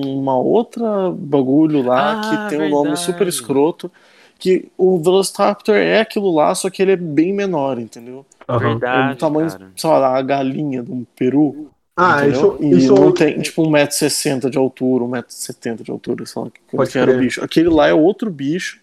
[0.01, 2.65] uma outra bagulho lá ah, que tem verdade.
[2.65, 3.91] um nome super escroto.
[4.39, 8.27] Que o Velociraptor é aquilo lá, só que ele é bem menor, entendeu?
[8.49, 8.59] Uhum.
[8.59, 9.11] Verdade.
[9.11, 9.71] É do tamanho, cara.
[9.77, 11.71] sei lá, a galinha de um peru.
[11.97, 12.57] Ah, entendeu?
[12.59, 16.91] isso, e isso não tem tipo 1,60m de altura, 1,70m de altura, sei lá Pode
[16.91, 17.45] que era o bicho.
[17.45, 18.81] Aquele lá é outro bicho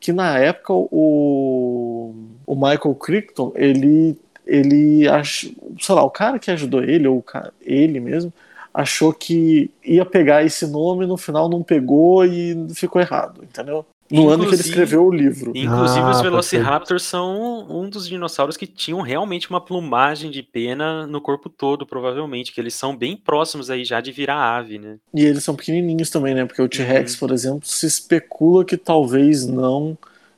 [0.00, 2.14] que na época o,
[2.46, 5.44] o Michael Crichton, ele ele ach,
[5.78, 7.22] sei lá, o cara que ajudou ele ou
[7.60, 8.32] ele mesmo
[8.72, 13.84] achou que ia pegar esse nome, no final não pegou e ficou errado, entendeu?
[14.10, 15.52] No inclusive, ano que ele escreveu o livro.
[15.54, 21.06] Inclusive, ah, os Velociraptors são um dos dinossauros que tinham realmente uma plumagem de pena
[21.06, 24.96] no corpo todo, provavelmente, que eles são bem próximos aí já de virar ave, né?
[25.12, 26.46] E eles são pequenininhos também, né?
[26.46, 27.18] Porque o T-Rex, uhum.
[27.18, 29.96] por exemplo, se especula que talvez não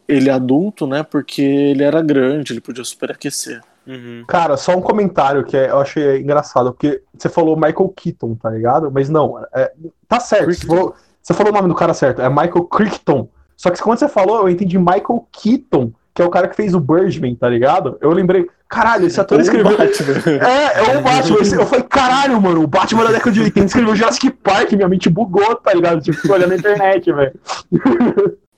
[0.09, 1.05] ele adulto, né?
[1.05, 3.61] Porque ele era grande, ele podia superaquecer.
[3.87, 4.25] Uhum.
[4.27, 8.51] Cara, só um comentário que é, eu achei engraçado, porque você falou Michael Keaton, tá
[8.51, 8.91] ligado?
[8.91, 9.73] Mas não, é,
[10.09, 10.53] tá certo.
[10.53, 13.29] Você falou, você falou, o nome do cara certo, é Michael Crichton.
[13.57, 16.75] Só que quando você falou, eu entendi Michael Keaton, que é o cara que fez
[16.75, 17.99] o Birdman, tá ligado?
[18.01, 19.77] Eu lembrei, caralho, esse ator escreveu.
[19.81, 21.61] É, é o Batman.
[21.61, 25.11] Eu falei, caralho, mano, o Batman da década de 80 escreveu Jurassic Park, minha mente
[25.11, 26.01] bugou, tá ligado?
[26.01, 27.33] Tipo, olhando na internet, velho.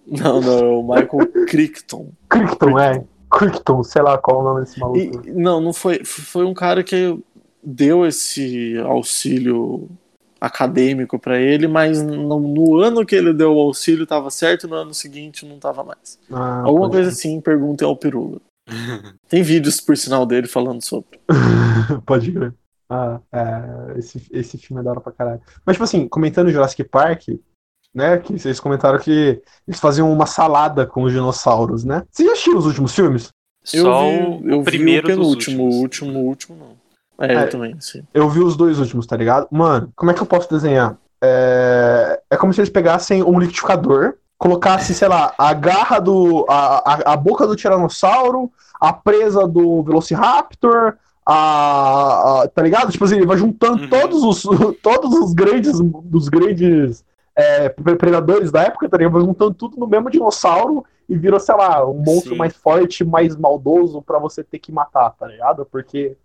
[0.06, 2.10] Não, não, é o Michael Crichton.
[2.28, 3.02] Crichton, é.
[3.32, 5.26] Crichton, sei lá qual é o nome desse maluco.
[5.26, 6.04] E, não, não foi.
[6.04, 7.18] Foi um cara que
[7.62, 9.88] deu esse auxílio
[10.40, 14.70] acadêmico para ele, mas no, no, ano que ele deu o auxílio estava certo e
[14.70, 16.18] no ano seguinte não estava mais.
[16.30, 17.28] Ah, Alguma coisa ser.
[17.28, 18.40] assim, perguntem ao Pirula.
[19.28, 21.20] Tem vídeos, por sinal, dele falando sobre.
[22.04, 22.54] pode crer.
[22.90, 25.40] Ah, é, esse, esse filme é da hora pra caralho.
[25.64, 27.28] Mas, tipo assim, comentando Jurassic Park,
[27.94, 28.18] né?
[28.18, 32.02] Que vocês comentaram que eles faziam uma salada com os dinossauros, né?
[32.10, 33.30] Vocês já assistiram os últimos filmes?
[33.72, 36.82] Eu Só vi, eu o primeiro vi o penúltimo, o último, o último não.
[37.26, 38.02] É, é, eu também, sim.
[38.12, 39.46] Eu vi os dois últimos, tá ligado?
[39.50, 40.96] Mano, como é que eu posso desenhar?
[41.22, 46.44] É, é como se eles pegassem um liquidificador, colocassem, sei lá, a garra do.
[46.48, 48.50] a, a, a boca do tiranossauro,
[48.80, 52.90] a presa do Velociraptor, a, a, tá ligado?
[52.90, 53.88] Tipo assim, ele vai juntando uhum.
[53.88, 54.42] todos os
[54.82, 55.78] todos os grandes
[56.12, 59.20] os grandes é, predadores da época, tá ligado?
[59.20, 62.36] juntando tudo no mesmo dinossauro e virou, sei lá, um monstro Sim.
[62.36, 65.66] mais forte, mais maldoso para você ter que matar, tá ligado?
[65.66, 66.16] Porque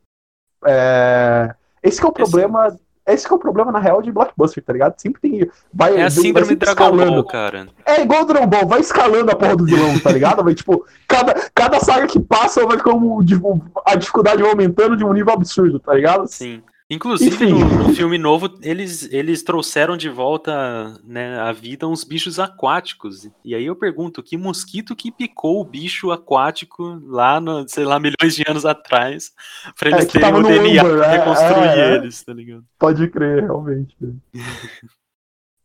[0.66, 2.68] é, esse é o problema.
[2.68, 2.88] Esse...
[3.08, 5.00] Esse é o problema, na real, de blockbuster, tá ligado?
[5.00, 5.50] Sempre tem.
[5.74, 7.70] Vai, é a síndrome de Dragon Ball, cara.
[7.86, 10.44] É igual o Dragon Ball, vai escalando a porra do vilão, tá ligado?
[10.44, 15.06] Vai, tipo, cada, cada saga que passa vai como tipo, a dificuldade vai aumentando de
[15.06, 16.28] um nível absurdo, tá ligado?
[16.28, 16.62] Sim.
[16.90, 22.40] Inclusive, no, no, filme novo, eles, eles trouxeram de volta né, à vida uns bichos
[22.40, 23.30] aquáticos.
[23.44, 28.00] E aí eu pergunto, que mosquito que picou o bicho aquático lá, no, sei lá,
[28.00, 29.34] milhões de anos atrás,
[29.78, 32.64] pra eles é, terem o DNA pra é, reconstruir é, é, eles, tá ligado?
[32.80, 33.94] Pode crer, realmente.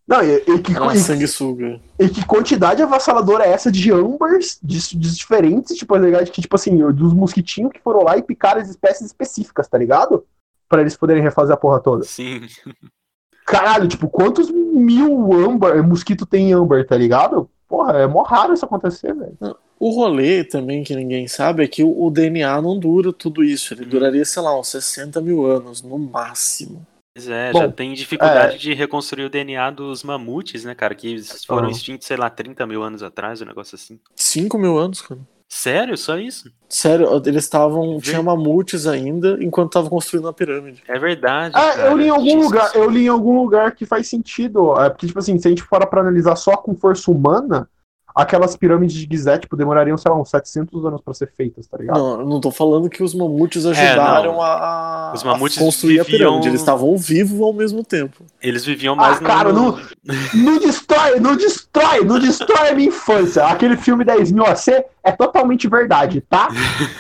[0.05, 1.81] Não, e, e que, ah, sanguessuga.
[2.01, 6.57] E que quantidade avassaladora é essa de ambers de, de diferentes, tipo, tá que, tipo
[6.57, 10.27] assim, dos mosquitinhos que foram lá e picaram as espécies específicas, tá ligado?
[10.73, 12.03] Para eles poderem refazer a porra toda.
[12.03, 12.47] Sim.
[13.45, 17.51] Caralho, tipo, quantos mil âmbar, mosquito tem em âmbar, tá ligado?
[17.69, 19.37] Porra, é mó raro isso acontecer, velho.
[19.79, 23.75] O rolê também, que ninguém sabe, é que o DNA não dura tudo isso.
[23.75, 26.87] Ele duraria, sei lá, uns 60 mil anos, no máximo.
[27.15, 28.59] Pois é, Bom, já tem dificuldade é...
[28.59, 30.95] de reconstruir o DNA dos mamutes, né, cara?
[30.95, 31.71] Que foram uhum.
[31.71, 34.01] extintos, sei lá, 30 mil anos atrás, um negócio assim.
[34.17, 35.21] 5 mil anos, cara.
[35.55, 35.99] Sério?
[35.99, 36.51] Só isso?
[36.67, 38.01] Sério, eles estavam.
[38.01, 40.83] Tinha mamutes ainda enquanto estavam construindo a pirâmide.
[40.88, 41.55] É verdade.
[41.55, 41.91] Ah, cara.
[41.91, 44.75] eu li em algum lugar, eu li em algum lugar que faz sentido.
[44.81, 47.69] É, porque, tipo assim, se a gente for para analisar só com força humana,
[48.14, 51.79] aquelas pirâmides de Gizé, tipo, demorariam, sei lá, uns 700 anos para ser feitas, tá
[51.79, 51.98] ligado?
[51.98, 56.03] Não, eu não tô falando que os mamutes ajudaram é, a, os mamutes a construir
[56.03, 56.03] viviam...
[56.03, 56.48] a pirâmide.
[56.48, 58.25] Eles estavam vivos ao mesmo tempo.
[58.40, 59.79] Eles viviam mais ah, cara, no...
[60.35, 63.46] não, destrói, não destrói, não destrói a minha infância.
[63.46, 66.48] Aquele filme 10 mil AC é totalmente verdade, tá?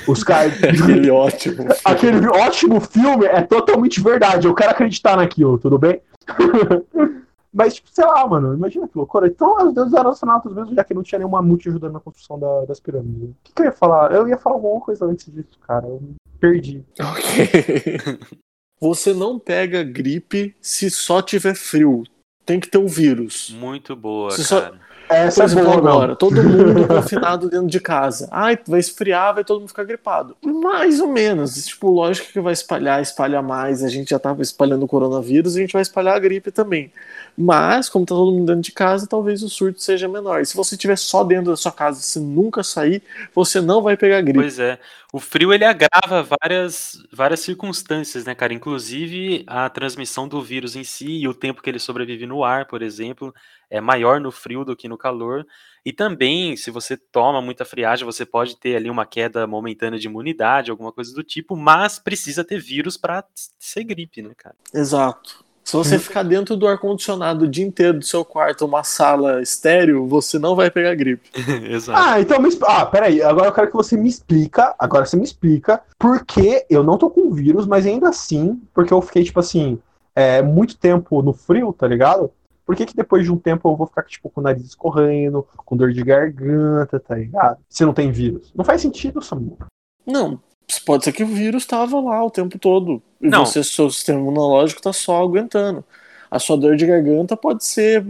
[0.06, 0.52] Os caras...
[0.62, 1.52] Aquele ótimo.
[1.62, 1.74] Filme.
[1.84, 4.46] Aquele ótimo filme é totalmente verdade.
[4.46, 6.00] Eu quero acreditar naquilo, tudo bem?
[7.52, 9.26] Mas, tipo, sei lá, mano, imagina que loucura.
[9.26, 12.38] Então, os deuses eram astronautas mesmo, já que não tinha nenhuma multi ajudando na construção
[12.38, 13.28] da, das pirâmides.
[13.28, 14.12] O que, que, eu ia falar?
[14.12, 15.86] Eu ia falar alguma coisa antes disso, cara.
[15.86, 16.82] Eu me perdi.
[16.98, 18.28] Ok.
[18.80, 22.04] Você não pega gripe se só tiver frio.
[22.44, 23.50] Tem que ter um vírus.
[23.50, 24.70] Muito boa, se cara.
[24.70, 24.91] Só...
[25.14, 28.28] Essa Por exemplo, agora, todo mundo confinado dentro de casa.
[28.30, 30.36] Ai, vai esfriar, vai todo mundo ficar gripado.
[30.42, 31.54] Mais ou menos.
[31.66, 33.82] Tipo, lógico que vai espalhar, espalha mais.
[33.82, 36.92] A gente já tava espalhando o coronavírus, a gente vai espalhar a gripe também.
[37.36, 40.40] Mas, como tá todo mundo dentro de casa, talvez o surto seja menor.
[40.40, 43.02] E se você estiver só dentro da sua casa, se nunca sair,
[43.34, 44.38] você não vai pegar gripe.
[44.38, 44.78] Pois é.
[45.12, 48.54] O frio ele agrava várias, várias circunstâncias, né, cara?
[48.54, 52.64] Inclusive a transmissão do vírus em si e o tempo que ele sobrevive no ar,
[52.64, 53.34] por exemplo,
[53.72, 55.46] é maior no frio do que no calor.
[55.82, 60.06] E também, se você toma muita friagem, você pode ter ali uma queda momentânea de
[60.06, 63.24] imunidade, alguma coisa do tipo, mas precisa ter vírus para
[63.58, 64.54] ser gripe, né, cara?
[64.74, 65.42] Exato.
[65.64, 70.06] Se você ficar dentro do ar-condicionado o dia inteiro do seu quarto, uma sala estéreo,
[70.06, 71.30] você não vai pegar gripe.
[71.70, 71.98] Exato.
[71.98, 73.22] Ah, então me Ah, peraí.
[73.22, 74.74] Agora eu quero que você me explica.
[74.78, 78.92] Agora você me explica por que eu não tô com vírus, mas ainda assim, porque
[78.92, 79.78] eu fiquei, tipo assim,
[80.14, 82.30] é, muito tempo no frio, tá ligado?
[82.72, 85.46] Por que, que depois de um tempo eu vou ficar, tipo, com o nariz escorrendo,
[85.58, 87.58] com dor de garganta, tá ligado?
[87.68, 88.50] Se não tem vírus.
[88.54, 89.58] Não faz sentido, Samu.
[90.06, 90.40] Não,
[90.86, 93.02] Pode ser que o vírus estava lá o tempo todo.
[93.20, 93.44] E não.
[93.44, 95.84] você, seu sistema imunológico está só aguentando.
[96.30, 98.02] A sua dor de garganta pode ser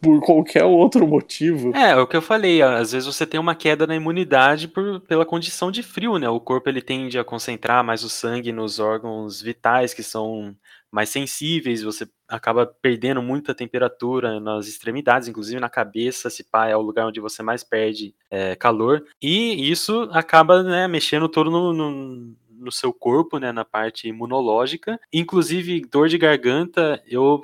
[0.00, 1.74] por qualquer outro motivo.
[1.74, 5.00] É, é o que eu falei, às vezes você tem uma queda na imunidade por,
[5.00, 6.28] pela condição de frio, né?
[6.28, 10.54] O corpo ele tende a concentrar mais o sangue nos órgãos vitais que são
[10.88, 16.76] mais sensíveis, você acaba perdendo muita temperatura nas extremidades, inclusive na cabeça, se pá, é
[16.76, 21.72] o lugar onde você mais perde é, calor, e isso acaba né, mexendo todo no,
[21.72, 27.42] no, no seu corpo, né, na parte imunológica, inclusive dor de garganta, eu,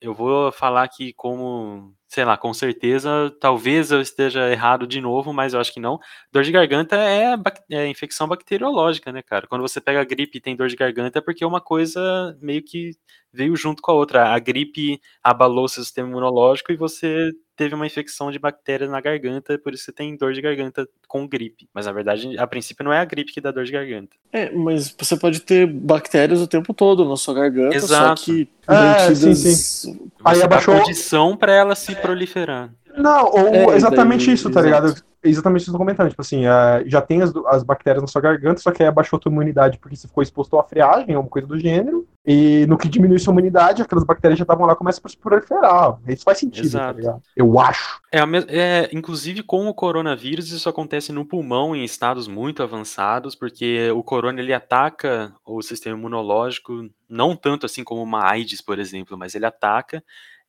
[0.00, 5.32] eu vou falar que como sei lá, com certeza, talvez eu esteja errado de novo,
[5.32, 5.98] mas eu acho que não.
[6.30, 7.34] Dor de garganta é,
[7.70, 9.46] é, infecção bacteriológica, né, cara?
[9.46, 12.90] Quando você pega gripe e tem dor de garganta é porque uma coisa meio que
[13.32, 14.34] veio junto com a outra.
[14.34, 19.58] A gripe abalou seu sistema imunológico e você teve uma infecção de bactérias na garganta,
[19.58, 21.68] por isso você tem dor de garganta com gripe.
[21.72, 24.16] Mas na verdade, a princípio não é a gripe que dá dor de garganta.
[24.32, 28.20] É, mas você pode ter bactérias o tempo todo na sua garganta, Exato.
[28.20, 30.10] só que é, sim, sim.
[30.24, 32.70] Aí abaixou a condição para ela se proliferar.
[32.96, 34.86] Não, ou é, exatamente daí, isso, tá exato.
[34.86, 35.12] ligado?
[35.22, 36.08] exatamente isso que eu tô comentando.
[36.10, 39.16] Tipo assim, uh, já tem as, as bactérias na sua garganta, só que aí abaixou
[39.16, 42.06] a tua imunidade porque você ficou exposto à friagem, alguma coisa do gênero.
[42.24, 45.98] E no que diminui sua imunidade, aquelas bactérias já estavam lá, começam a se proliferar.
[46.06, 46.94] Isso faz sentido, tá Exato.
[46.94, 47.22] tá ligado?
[47.36, 48.00] Eu acho.
[48.12, 53.90] É, é, inclusive com o coronavírus, isso acontece no pulmão em estados muito avançados, porque
[53.90, 59.16] o corona ele ataca o sistema imunológico, não tanto assim como uma AIDS, por exemplo,
[59.18, 60.02] mas ele ataca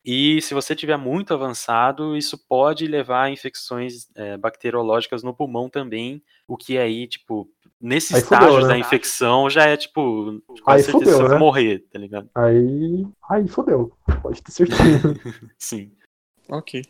[0.04, 5.70] e se você tiver muito avançado, isso pode levar a infecções é, bacteriológicas no pulmão
[5.70, 7.48] também, o que aí, tipo,
[7.80, 8.68] nesse aí estágio fudeu, né?
[8.68, 11.38] da infecção já é, tipo, com certeza fudeu, você né?
[11.38, 12.28] morrer, tá ligado?
[12.34, 15.14] Aí, aí fodeu, pode ter certeza.
[15.58, 15.90] Sim.
[16.50, 16.82] Ok.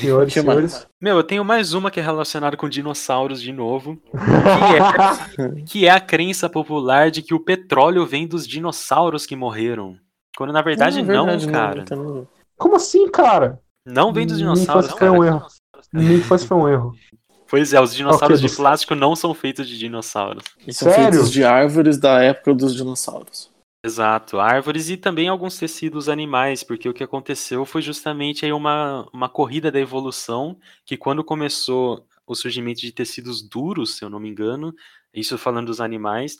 [0.00, 0.86] Senhores, senhores.
[1.00, 4.00] Meu, eu tenho mais uma que é relacionada com dinossauros de novo.
[4.06, 4.16] Que
[5.58, 9.98] é, que é a crença popular de que o petróleo vem dos dinossauros que morreram.
[10.40, 11.84] Quando na verdade não, verdade, não cara.
[11.90, 12.26] Não,
[12.56, 13.60] Como assim, cara?
[13.84, 15.46] Não vem dos dinossauros, Me foi um erro.
[15.92, 16.94] Me foi um erro.
[17.46, 20.42] Pois é, os dinossauros okay, de plástico não são feitos de dinossauros.
[20.62, 21.12] Eles são Sério?
[21.12, 23.50] feitos de árvores da época dos dinossauros.
[23.84, 29.06] Exato, árvores e também alguns tecidos animais, porque o que aconteceu foi justamente aí uma,
[29.12, 34.18] uma corrida da evolução, que quando começou o surgimento de tecidos duros, se eu não
[34.18, 34.74] me engano,
[35.12, 36.38] isso falando dos animais,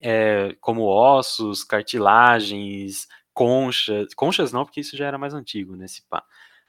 [0.00, 3.06] é, como ossos, cartilagens,
[3.40, 4.12] conchas.
[4.14, 5.86] Conchas não, porque isso já era mais antigo, né?
[6.10, 6.22] Pá.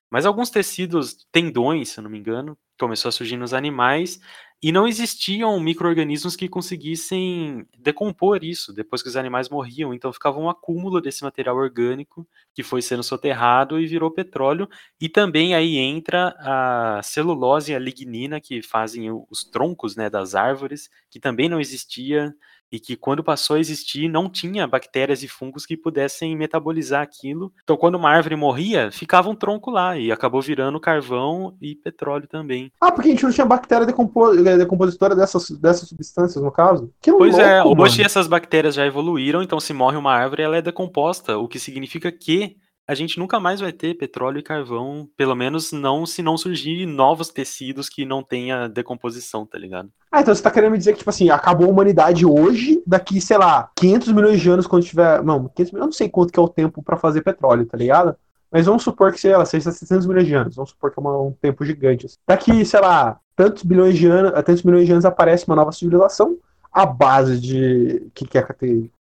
[0.09, 4.21] Mas alguns tecidos, tendões, se eu não me engano, começou a surgir nos animais
[4.63, 9.91] e não existiam micro-organismos que conseguissem decompor isso depois que os animais morriam.
[9.91, 14.69] Então ficava um acúmulo desse material orgânico que foi sendo soterrado e virou petróleo.
[14.99, 20.35] E também aí entra a celulose e a lignina que fazem os troncos né, das
[20.35, 22.31] árvores, que também não existia
[22.71, 27.51] e que quando passou a existir não tinha bactérias e fungos que pudessem metabolizar aquilo.
[27.63, 32.27] Então, quando uma árvore morria, ficava um tronco lá e acabou virando carvão e petróleo
[32.27, 32.71] também.
[32.79, 36.91] Ah, porque a gente não tinha bactéria decompo eh, decompositora dessas, dessas substâncias, no caso?
[37.01, 40.43] Que pois é, louco, é, hoje essas bactérias já evoluíram, então se morre uma árvore,
[40.43, 44.43] ela é decomposta, o que significa que a gente nunca mais vai ter petróleo e
[44.43, 49.89] carvão, pelo menos não se não surgir novos tecidos que não tenha decomposição, tá ligado?
[50.11, 53.21] Ah, então você tá querendo me dizer que, tipo assim, acabou a humanidade hoje, daqui,
[53.21, 55.23] sei lá, 500 milhões de anos, quando tiver.
[55.23, 57.77] Não, 500 milhões, eu não sei quanto que é o tempo para fazer petróleo, tá
[57.77, 58.13] ligado?
[58.51, 60.55] Mas vamos supor que, sei lá, seja 700 milhões de anos.
[60.55, 62.05] Vamos supor que é um tempo gigante.
[62.05, 62.17] Assim.
[62.27, 66.37] Daqui, sei lá, tantos bilhões de anos, tantos milhões de anos aparece uma nova civilização.
[66.71, 68.07] A base de.
[68.13, 68.45] que, que é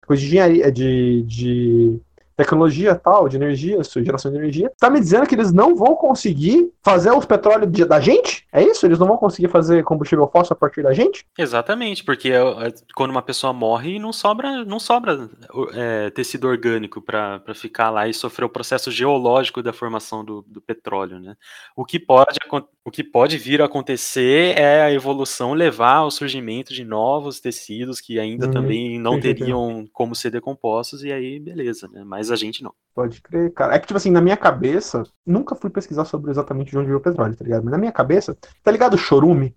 [0.06, 2.00] coisa de engenharia, de, de
[2.40, 6.72] tecnologia tal, de energia, geração de energia, tá me dizendo que eles não vão conseguir
[6.82, 8.48] fazer os petróleos da gente?
[8.54, 8.86] É isso?
[8.86, 11.26] Eles não vão conseguir fazer combustível fóssil a partir da gente?
[11.38, 15.30] Exatamente, porque é, é, quando uma pessoa morre, não sobra, não sobra
[15.74, 20.62] é, tecido orgânico para ficar lá e sofrer o processo geológico da formação do, do
[20.62, 21.36] petróleo, né?
[21.76, 22.40] O que, pode,
[22.86, 28.00] o que pode vir a acontecer é a evolução levar ao surgimento de novos tecidos
[28.00, 32.04] que ainda uhum, também não teriam como ser decompostos, e aí beleza, né?
[32.06, 32.74] Mas a gente não.
[32.94, 33.76] Pode crer, cara.
[33.76, 36.98] É que, tipo assim, na minha cabeça, nunca fui pesquisar sobre exatamente de onde veio
[36.98, 37.64] o petróleo, tá ligado?
[37.64, 39.56] Mas na minha cabeça, tá ligado o chorume?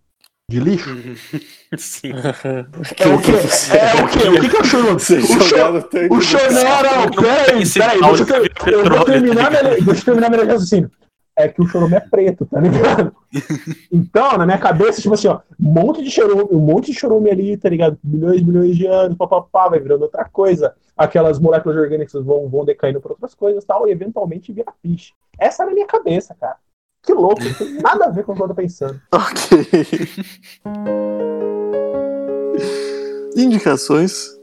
[0.50, 0.90] De lixo?
[1.78, 2.12] Sim.
[2.12, 3.32] É o quê?
[3.72, 4.28] É o quê?
[4.28, 4.96] O que, é o chorume?
[6.10, 6.54] O, chorume.
[6.54, 7.64] Não, não, peraí,
[9.82, 10.90] deixa eu terminar meu raciocínio
[11.42, 13.14] é que o chorume é preto, tá ligado?
[13.90, 17.30] Então, na minha cabeça, tipo assim, ó, um monte de chorume, um monte de chorume
[17.30, 17.98] ali, tá ligado?
[18.04, 20.74] Milhões, milhões de anos, papapá, vai virando outra coisa.
[20.96, 25.14] Aquelas moléculas orgânicas vão, vão decaindo para outras coisas tal, e eventualmente vira piche.
[25.38, 26.56] Essa é na minha cabeça, cara.
[27.02, 29.00] Que louco, não tem nada a ver com o que eu tô pensando.
[29.10, 29.66] Ok.
[33.36, 34.41] Indicações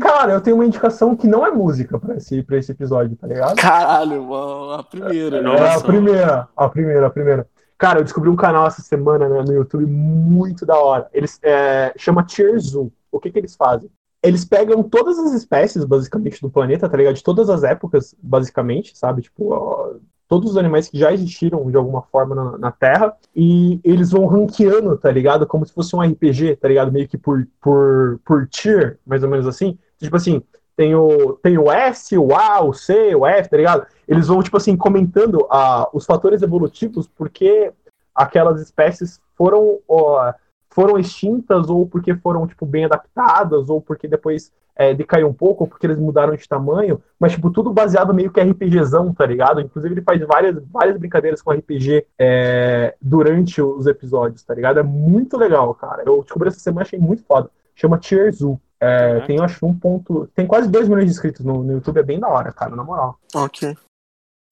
[0.00, 3.26] Cara, eu tenho uma indicação que não é música pra esse, pra esse episódio, tá
[3.26, 3.56] ligado?
[3.56, 5.36] Caralho, mano, a primeira.
[5.36, 7.48] É, é a primeira, a primeira, a primeira.
[7.78, 11.08] Cara, eu descobri um canal essa semana né, no YouTube muito da hora.
[11.12, 12.92] Eles é, chama Cheerzu.
[13.10, 13.90] O que que eles fazem?
[14.22, 17.14] Eles pegam todas as espécies, basicamente, do planeta, tá ligado?
[17.14, 19.22] De todas as épocas, basicamente, sabe?
[19.22, 19.92] Tipo, ó,
[20.26, 24.26] todos os animais que já existiram de alguma forma na, na, Terra e eles vão
[24.26, 25.46] ranqueando, tá ligado?
[25.46, 26.90] Como se fosse um RPG, tá ligado?
[26.90, 29.78] Meio que por, por, por tier, mais ou menos assim.
[29.98, 30.42] Tipo assim,
[30.76, 33.86] tem o, tem o S, o A, o C, o F, tá ligado?
[34.08, 37.72] Eles vão, tipo assim, comentando uh, os fatores evolutivos porque
[38.14, 40.34] aquelas espécies foram, uh,
[40.70, 45.64] foram extintas ou porque foram, tipo, bem adaptadas ou porque depois é, decaiu um pouco,
[45.64, 49.60] ou porque eles mudaram de tamanho, mas, tipo, tudo baseado meio que RPGzão, tá ligado?
[49.60, 54.80] Inclusive, ele faz várias, várias brincadeiras com RPG é, durante os episódios, tá ligado?
[54.80, 56.02] É muito legal, cara.
[56.04, 57.48] Eu descobri essa semana, achei muito foda.
[57.76, 58.00] Chama
[58.32, 58.60] Zoo.
[58.80, 59.26] É, uhum.
[59.26, 60.28] Tem, acho, um ponto.
[60.34, 62.84] Tem quase 2 milhões de inscritos no, no YouTube, é bem da hora, cara, na
[62.84, 63.18] moral.
[63.34, 63.74] Ok.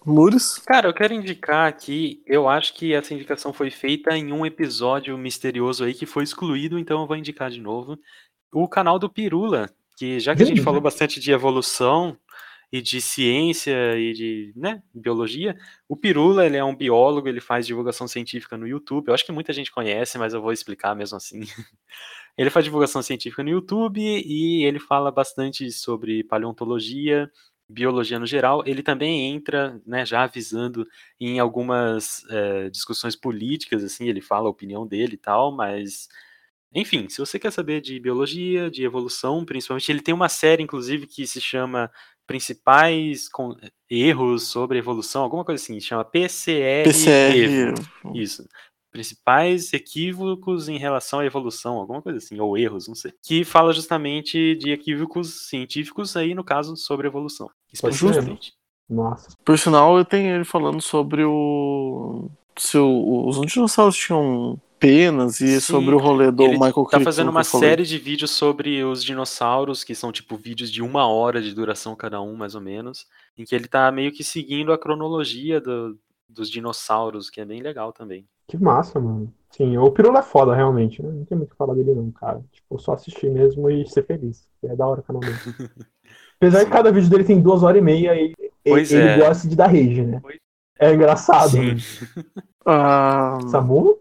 [0.04, 0.58] Muros?
[0.58, 5.16] Cara, eu quero indicar aqui, eu acho que essa indicação foi feita em um episódio
[5.16, 7.98] misterioso aí que foi excluído, então eu vou indicar de novo.
[8.52, 12.16] O canal do Pirula, que já que a gente falou bastante de evolução
[12.72, 15.56] e de ciência e de né, biologia,
[15.88, 19.08] o Pirula ele é um biólogo, ele faz divulgação científica no YouTube.
[19.08, 21.40] Eu acho que muita gente conhece, mas eu vou explicar mesmo assim.
[22.36, 27.30] ele faz divulgação científica no YouTube e ele fala bastante sobre paleontologia,
[27.68, 28.62] biologia no geral.
[28.66, 30.86] Ele também entra, né, já avisando
[31.20, 36.08] em algumas é, discussões políticas, assim, ele fala a opinião dele e tal, mas
[36.74, 41.06] enfim, se você quer saber de biologia, de evolução, principalmente, ele tem uma série, inclusive,
[41.06, 41.90] que se chama
[42.26, 43.28] Principais
[43.90, 46.84] Erros sobre Evolução, alguma coisa assim, chama PCR.
[46.84, 47.74] PCR.
[48.14, 48.48] Isso.
[48.92, 53.12] Principais equívocos em relação à evolução, alguma coisa assim, ou erros, não sei.
[53.22, 57.50] Que fala justamente de equívocos científicos aí, no caso, sobre evolução.
[57.72, 58.52] Especificamente.
[58.88, 59.34] Nossa.
[59.42, 62.30] Por sinal, eu tenho ele falando sobre o.
[62.58, 63.26] Se o...
[63.28, 66.98] os dinossauros tinham penas e Sim, sobre o rolê do ele Michael Crichton.
[66.98, 71.06] Tá fazendo uma série de vídeos sobre os dinossauros, que são tipo vídeos de uma
[71.06, 73.06] hora de duração cada um, mais ou menos,
[73.38, 75.96] em que ele tá meio que seguindo a cronologia do,
[76.32, 78.26] dos dinossauros, que é bem legal também.
[78.48, 79.32] Que massa, mano.
[79.50, 81.10] Sim, o Pirula é foda, realmente, né?
[81.10, 82.42] Não tem muito o que falar dele não, cara.
[82.50, 84.48] Tipo, só assistir mesmo e ser feliz.
[84.64, 85.36] É da hora o canal dele.
[86.36, 89.18] Apesar que cada vídeo dele tem duas horas e meia e pois ele, é.
[89.18, 90.20] gosta de dar rage, né?
[90.78, 91.50] É engraçado.
[91.50, 91.74] Sim.
[91.74, 92.24] Né?
[92.64, 93.98] Ah, Samu?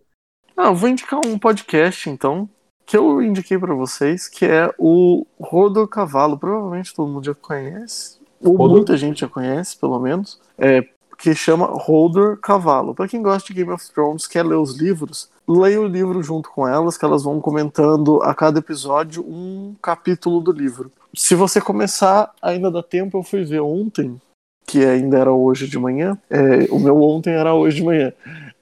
[0.55, 2.47] Ah, eu vou indicar um podcast, então,
[2.85, 6.37] que eu indiquei para vocês, que é o Rodo Cavalo.
[6.37, 8.75] Provavelmente todo mundo já conhece, ou Rodor?
[8.75, 10.39] muita gente já conhece, pelo menos.
[10.59, 10.87] É,
[11.21, 12.95] que chama Holder Cavalo.
[12.95, 16.49] Para quem gosta de Game of Thrones, quer ler os livros, leia o livro junto
[16.49, 20.91] com elas, que elas vão comentando a cada episódio um capítulo do livro.
[21.15, 23.19] Se você começar, ainda dá tempo.
[23.19, 24.19] Eu fui ver ontem,
[24.65, 26.17] que ainda era hoje de manhã.
[26.27, 28.11] É, o meu ontem era hoje de manhã.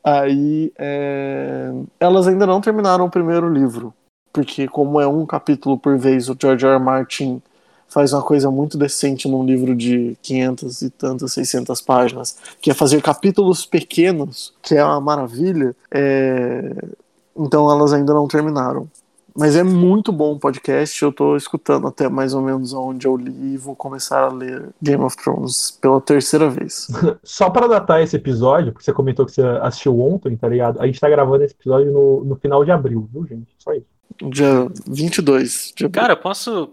[0.03, 1.71] Aí é...
[1.97, 3.93] elas ainda não terminaram o primeiro livro,
[4.33, 6.75] porque como é um capítulo por vez, o George R.
[6.75, 6.83] R.
[6.83, 7.41] Martin
[7.89, 12.73] faz uma coisa muito decente num livro de 500 e tantas, 600 páginas, que é
[12.73, 15.75] fazer capítulos pequenos, que é uma maravilha.
[15.91, 16.73] É...
[17.35, 18.87] Então elas ainda não terminaram.
[19.35, 21.01] Mas é muito bom o podcast.
[21.01, 24.69] Eu tô escutando até mais ou menos onde eu li e vou começar a ler
[24.81, 26.87] Game of Thrones pela terceira vez.
[27.23, 30.81] Só para datar esse episódio, porque você comentou que você assistiu ontem, tá ligado?
[30.81, 33.55] A gente tá gravando esse episódio no, no final de abril, viu, gente?
[33.59, 33.85] Só isso.
[34.29, 36.01] Dia 22 de abril.
[36.01, 36.71] Cara, posso,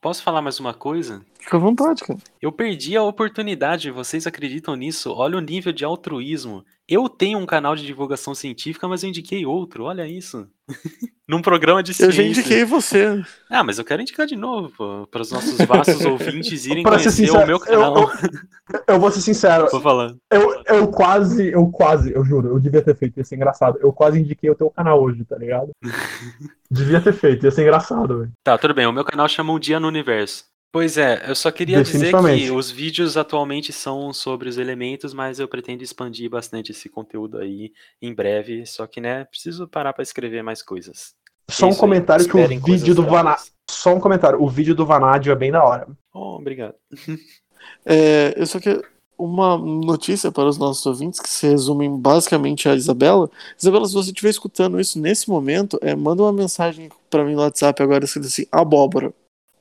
[0.00, 1.24] posso falar mais uma coisa?
[1.38, 2.18] Fica à vontade, cara.
[2.40, 5.12] Eu perdi a oportunidade, vocês acreditam nisso?
[5.12, 6.64] Olha o nível de altruísmo.
[6.88, 10.48] Eu tenho um canal de divulgação científica, mas eu indiquei outro, olha isso.
[11.28, 12.10] Num programa de ciência.
[12.10, 13.20] Eu já indiquei você.
[13.50, 17.10] Ah, mas eu quero indicar de novo, para os nossos vastos ouvintes irem pra conhecer
[17.10, 17.96] sincero, o meu canal.
[17.96, 19.68] Eu, eu, eu, vou ser sincero.
[19.68, 20.16] Tô falando.
[20.30, 23.78] Eu, eu quase, eu quase, eu juro, eu devia ter feito, ia ser engraçado.
[23.80, 25.72] Eu quase indiquei o teu canal hoje, tá ligado?
[26.70, 28.32] devia ter feito, ia ser engraçado, velho.
[28.44, 28.86] Tá, tudo bem.
[28.86, 30.44] O meu canal chama Um Dia no Universo.
[30.76, 35.40] Pois é, eu só queria dizer que os vídeos atualmente são sobre os elementos, mas
[35.40, 37.72] eu pretendo expandir bastante esse conteúdo aí
[38.02, 41.14] em breve, só que, né, preciso parar para escrever mais coisas.
[41.48, 43.46] Só um Isso comentário aí, que o vídeo do Vanadio.
[43.70, 45.88] Só um comentário, o vídeo do Vanadio é bem da hora.
[46.12, 46.74] Oh, obrigado.
[47.86, 48.84] é, eu só quero
[49.16, 53.30] uma notícia para os nossos ouvintes que se resumem basicamente a Isabela.
[53.58, 57.40] Isabela, se você estiver escutando isso nesse momento, é, manda uma mensagem para mim no
[57.40, 59.10] WhatsApp agora escrito assim, abóbora.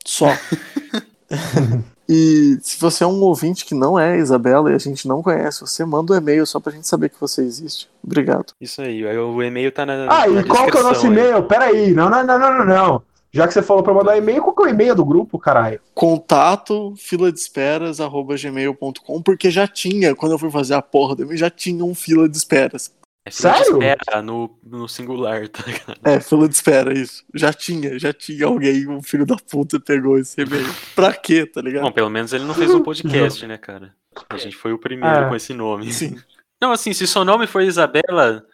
[0.06, 0.28] Só.
[2.08, 5.62] e se você é um ouvinte que não é Isabela e a gente não conhece,
[5.62, 7.90] você manda um e-mail só pra gente saber que você existe.
[8.04, 8.54] Obrigado.
[8.62, 10.06] Isso aí, o e-mail tá na.
[10.06, 11.44] Ah, na e qual que é o nosso e-mail?
[11.44, 13.04] Peraí, não, não, não, não, não,
[13.34, 15.82] Já que você falou pra mandar e-mail, qual que é o e-mail do grupo, caralho?
[15.96, 21.16] Contato fila de esperas, arroba gmail.com, porque já tinha, quando eu fui fazer a porra
[21.16, 22.92] do e-mail, já tinha um fila de esperas.
[23.28, 23.80] É fila Sério?
[23.80, 25.98] de espera no, no singular, tá ligado?
[26.04, 27.26] É, fila de espera, isso.
[27.34, 30.68] Já tinha, já tinha alguém, um filho da puta, pegou esse e-mail.
[30.96, 31.84] Pra quê, tá ligado?
[31.84, 33.96] Bom, pelo menos ele não fez um podcast, né, cara?
[34.30, 35.28] A gente foi o primeiro é.
[35.28, 35.92] com esse nome.
[35.92, 36.18] Sim.
[36.62, 38.46] Não, assim, se seu nome for Isabela,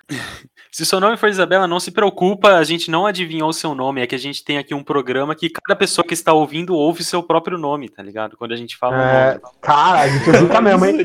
[0.73, 4.01] se seu nome for Isabela, não se preocupa, a gente não adivinhou o seu nome.
[4.01, 7.03] É que a gente tem aqui um programa que cada pessoa que está ouvindo ouve
[7.03, 8.37] seu próprio nome, tá ligado?
[8.37, 8.95] Quando a gente fala.
[9.01, 9.41] É, nome.
[9.61, 10.97] Cara, a gente é zica mesmo, hein?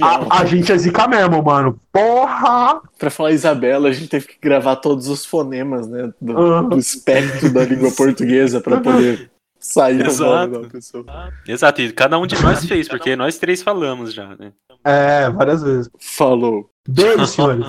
[0.00, 1.80] A, a, gente é zica mesmo, mano.
[1.92, 2.80] Porra!
[2.96, 6.12] Pra falar Isabela, a gente teve que gravar todos os fonemas, né?
[6.20, 6.68] Do, uhum.
[6.68, 10.60] do espectro da língua portuguesa para poder sair Exato.
[10.60, 11.04] da pessoa.
[11.48, 14.52] Exato, e cada um de nós fez, porque nós três falamos já, né?
[14.84, 15.90] É, várias vezes.
[15.98, 16.70] Falou.
[16.88, 17.66] Beijo, senhores.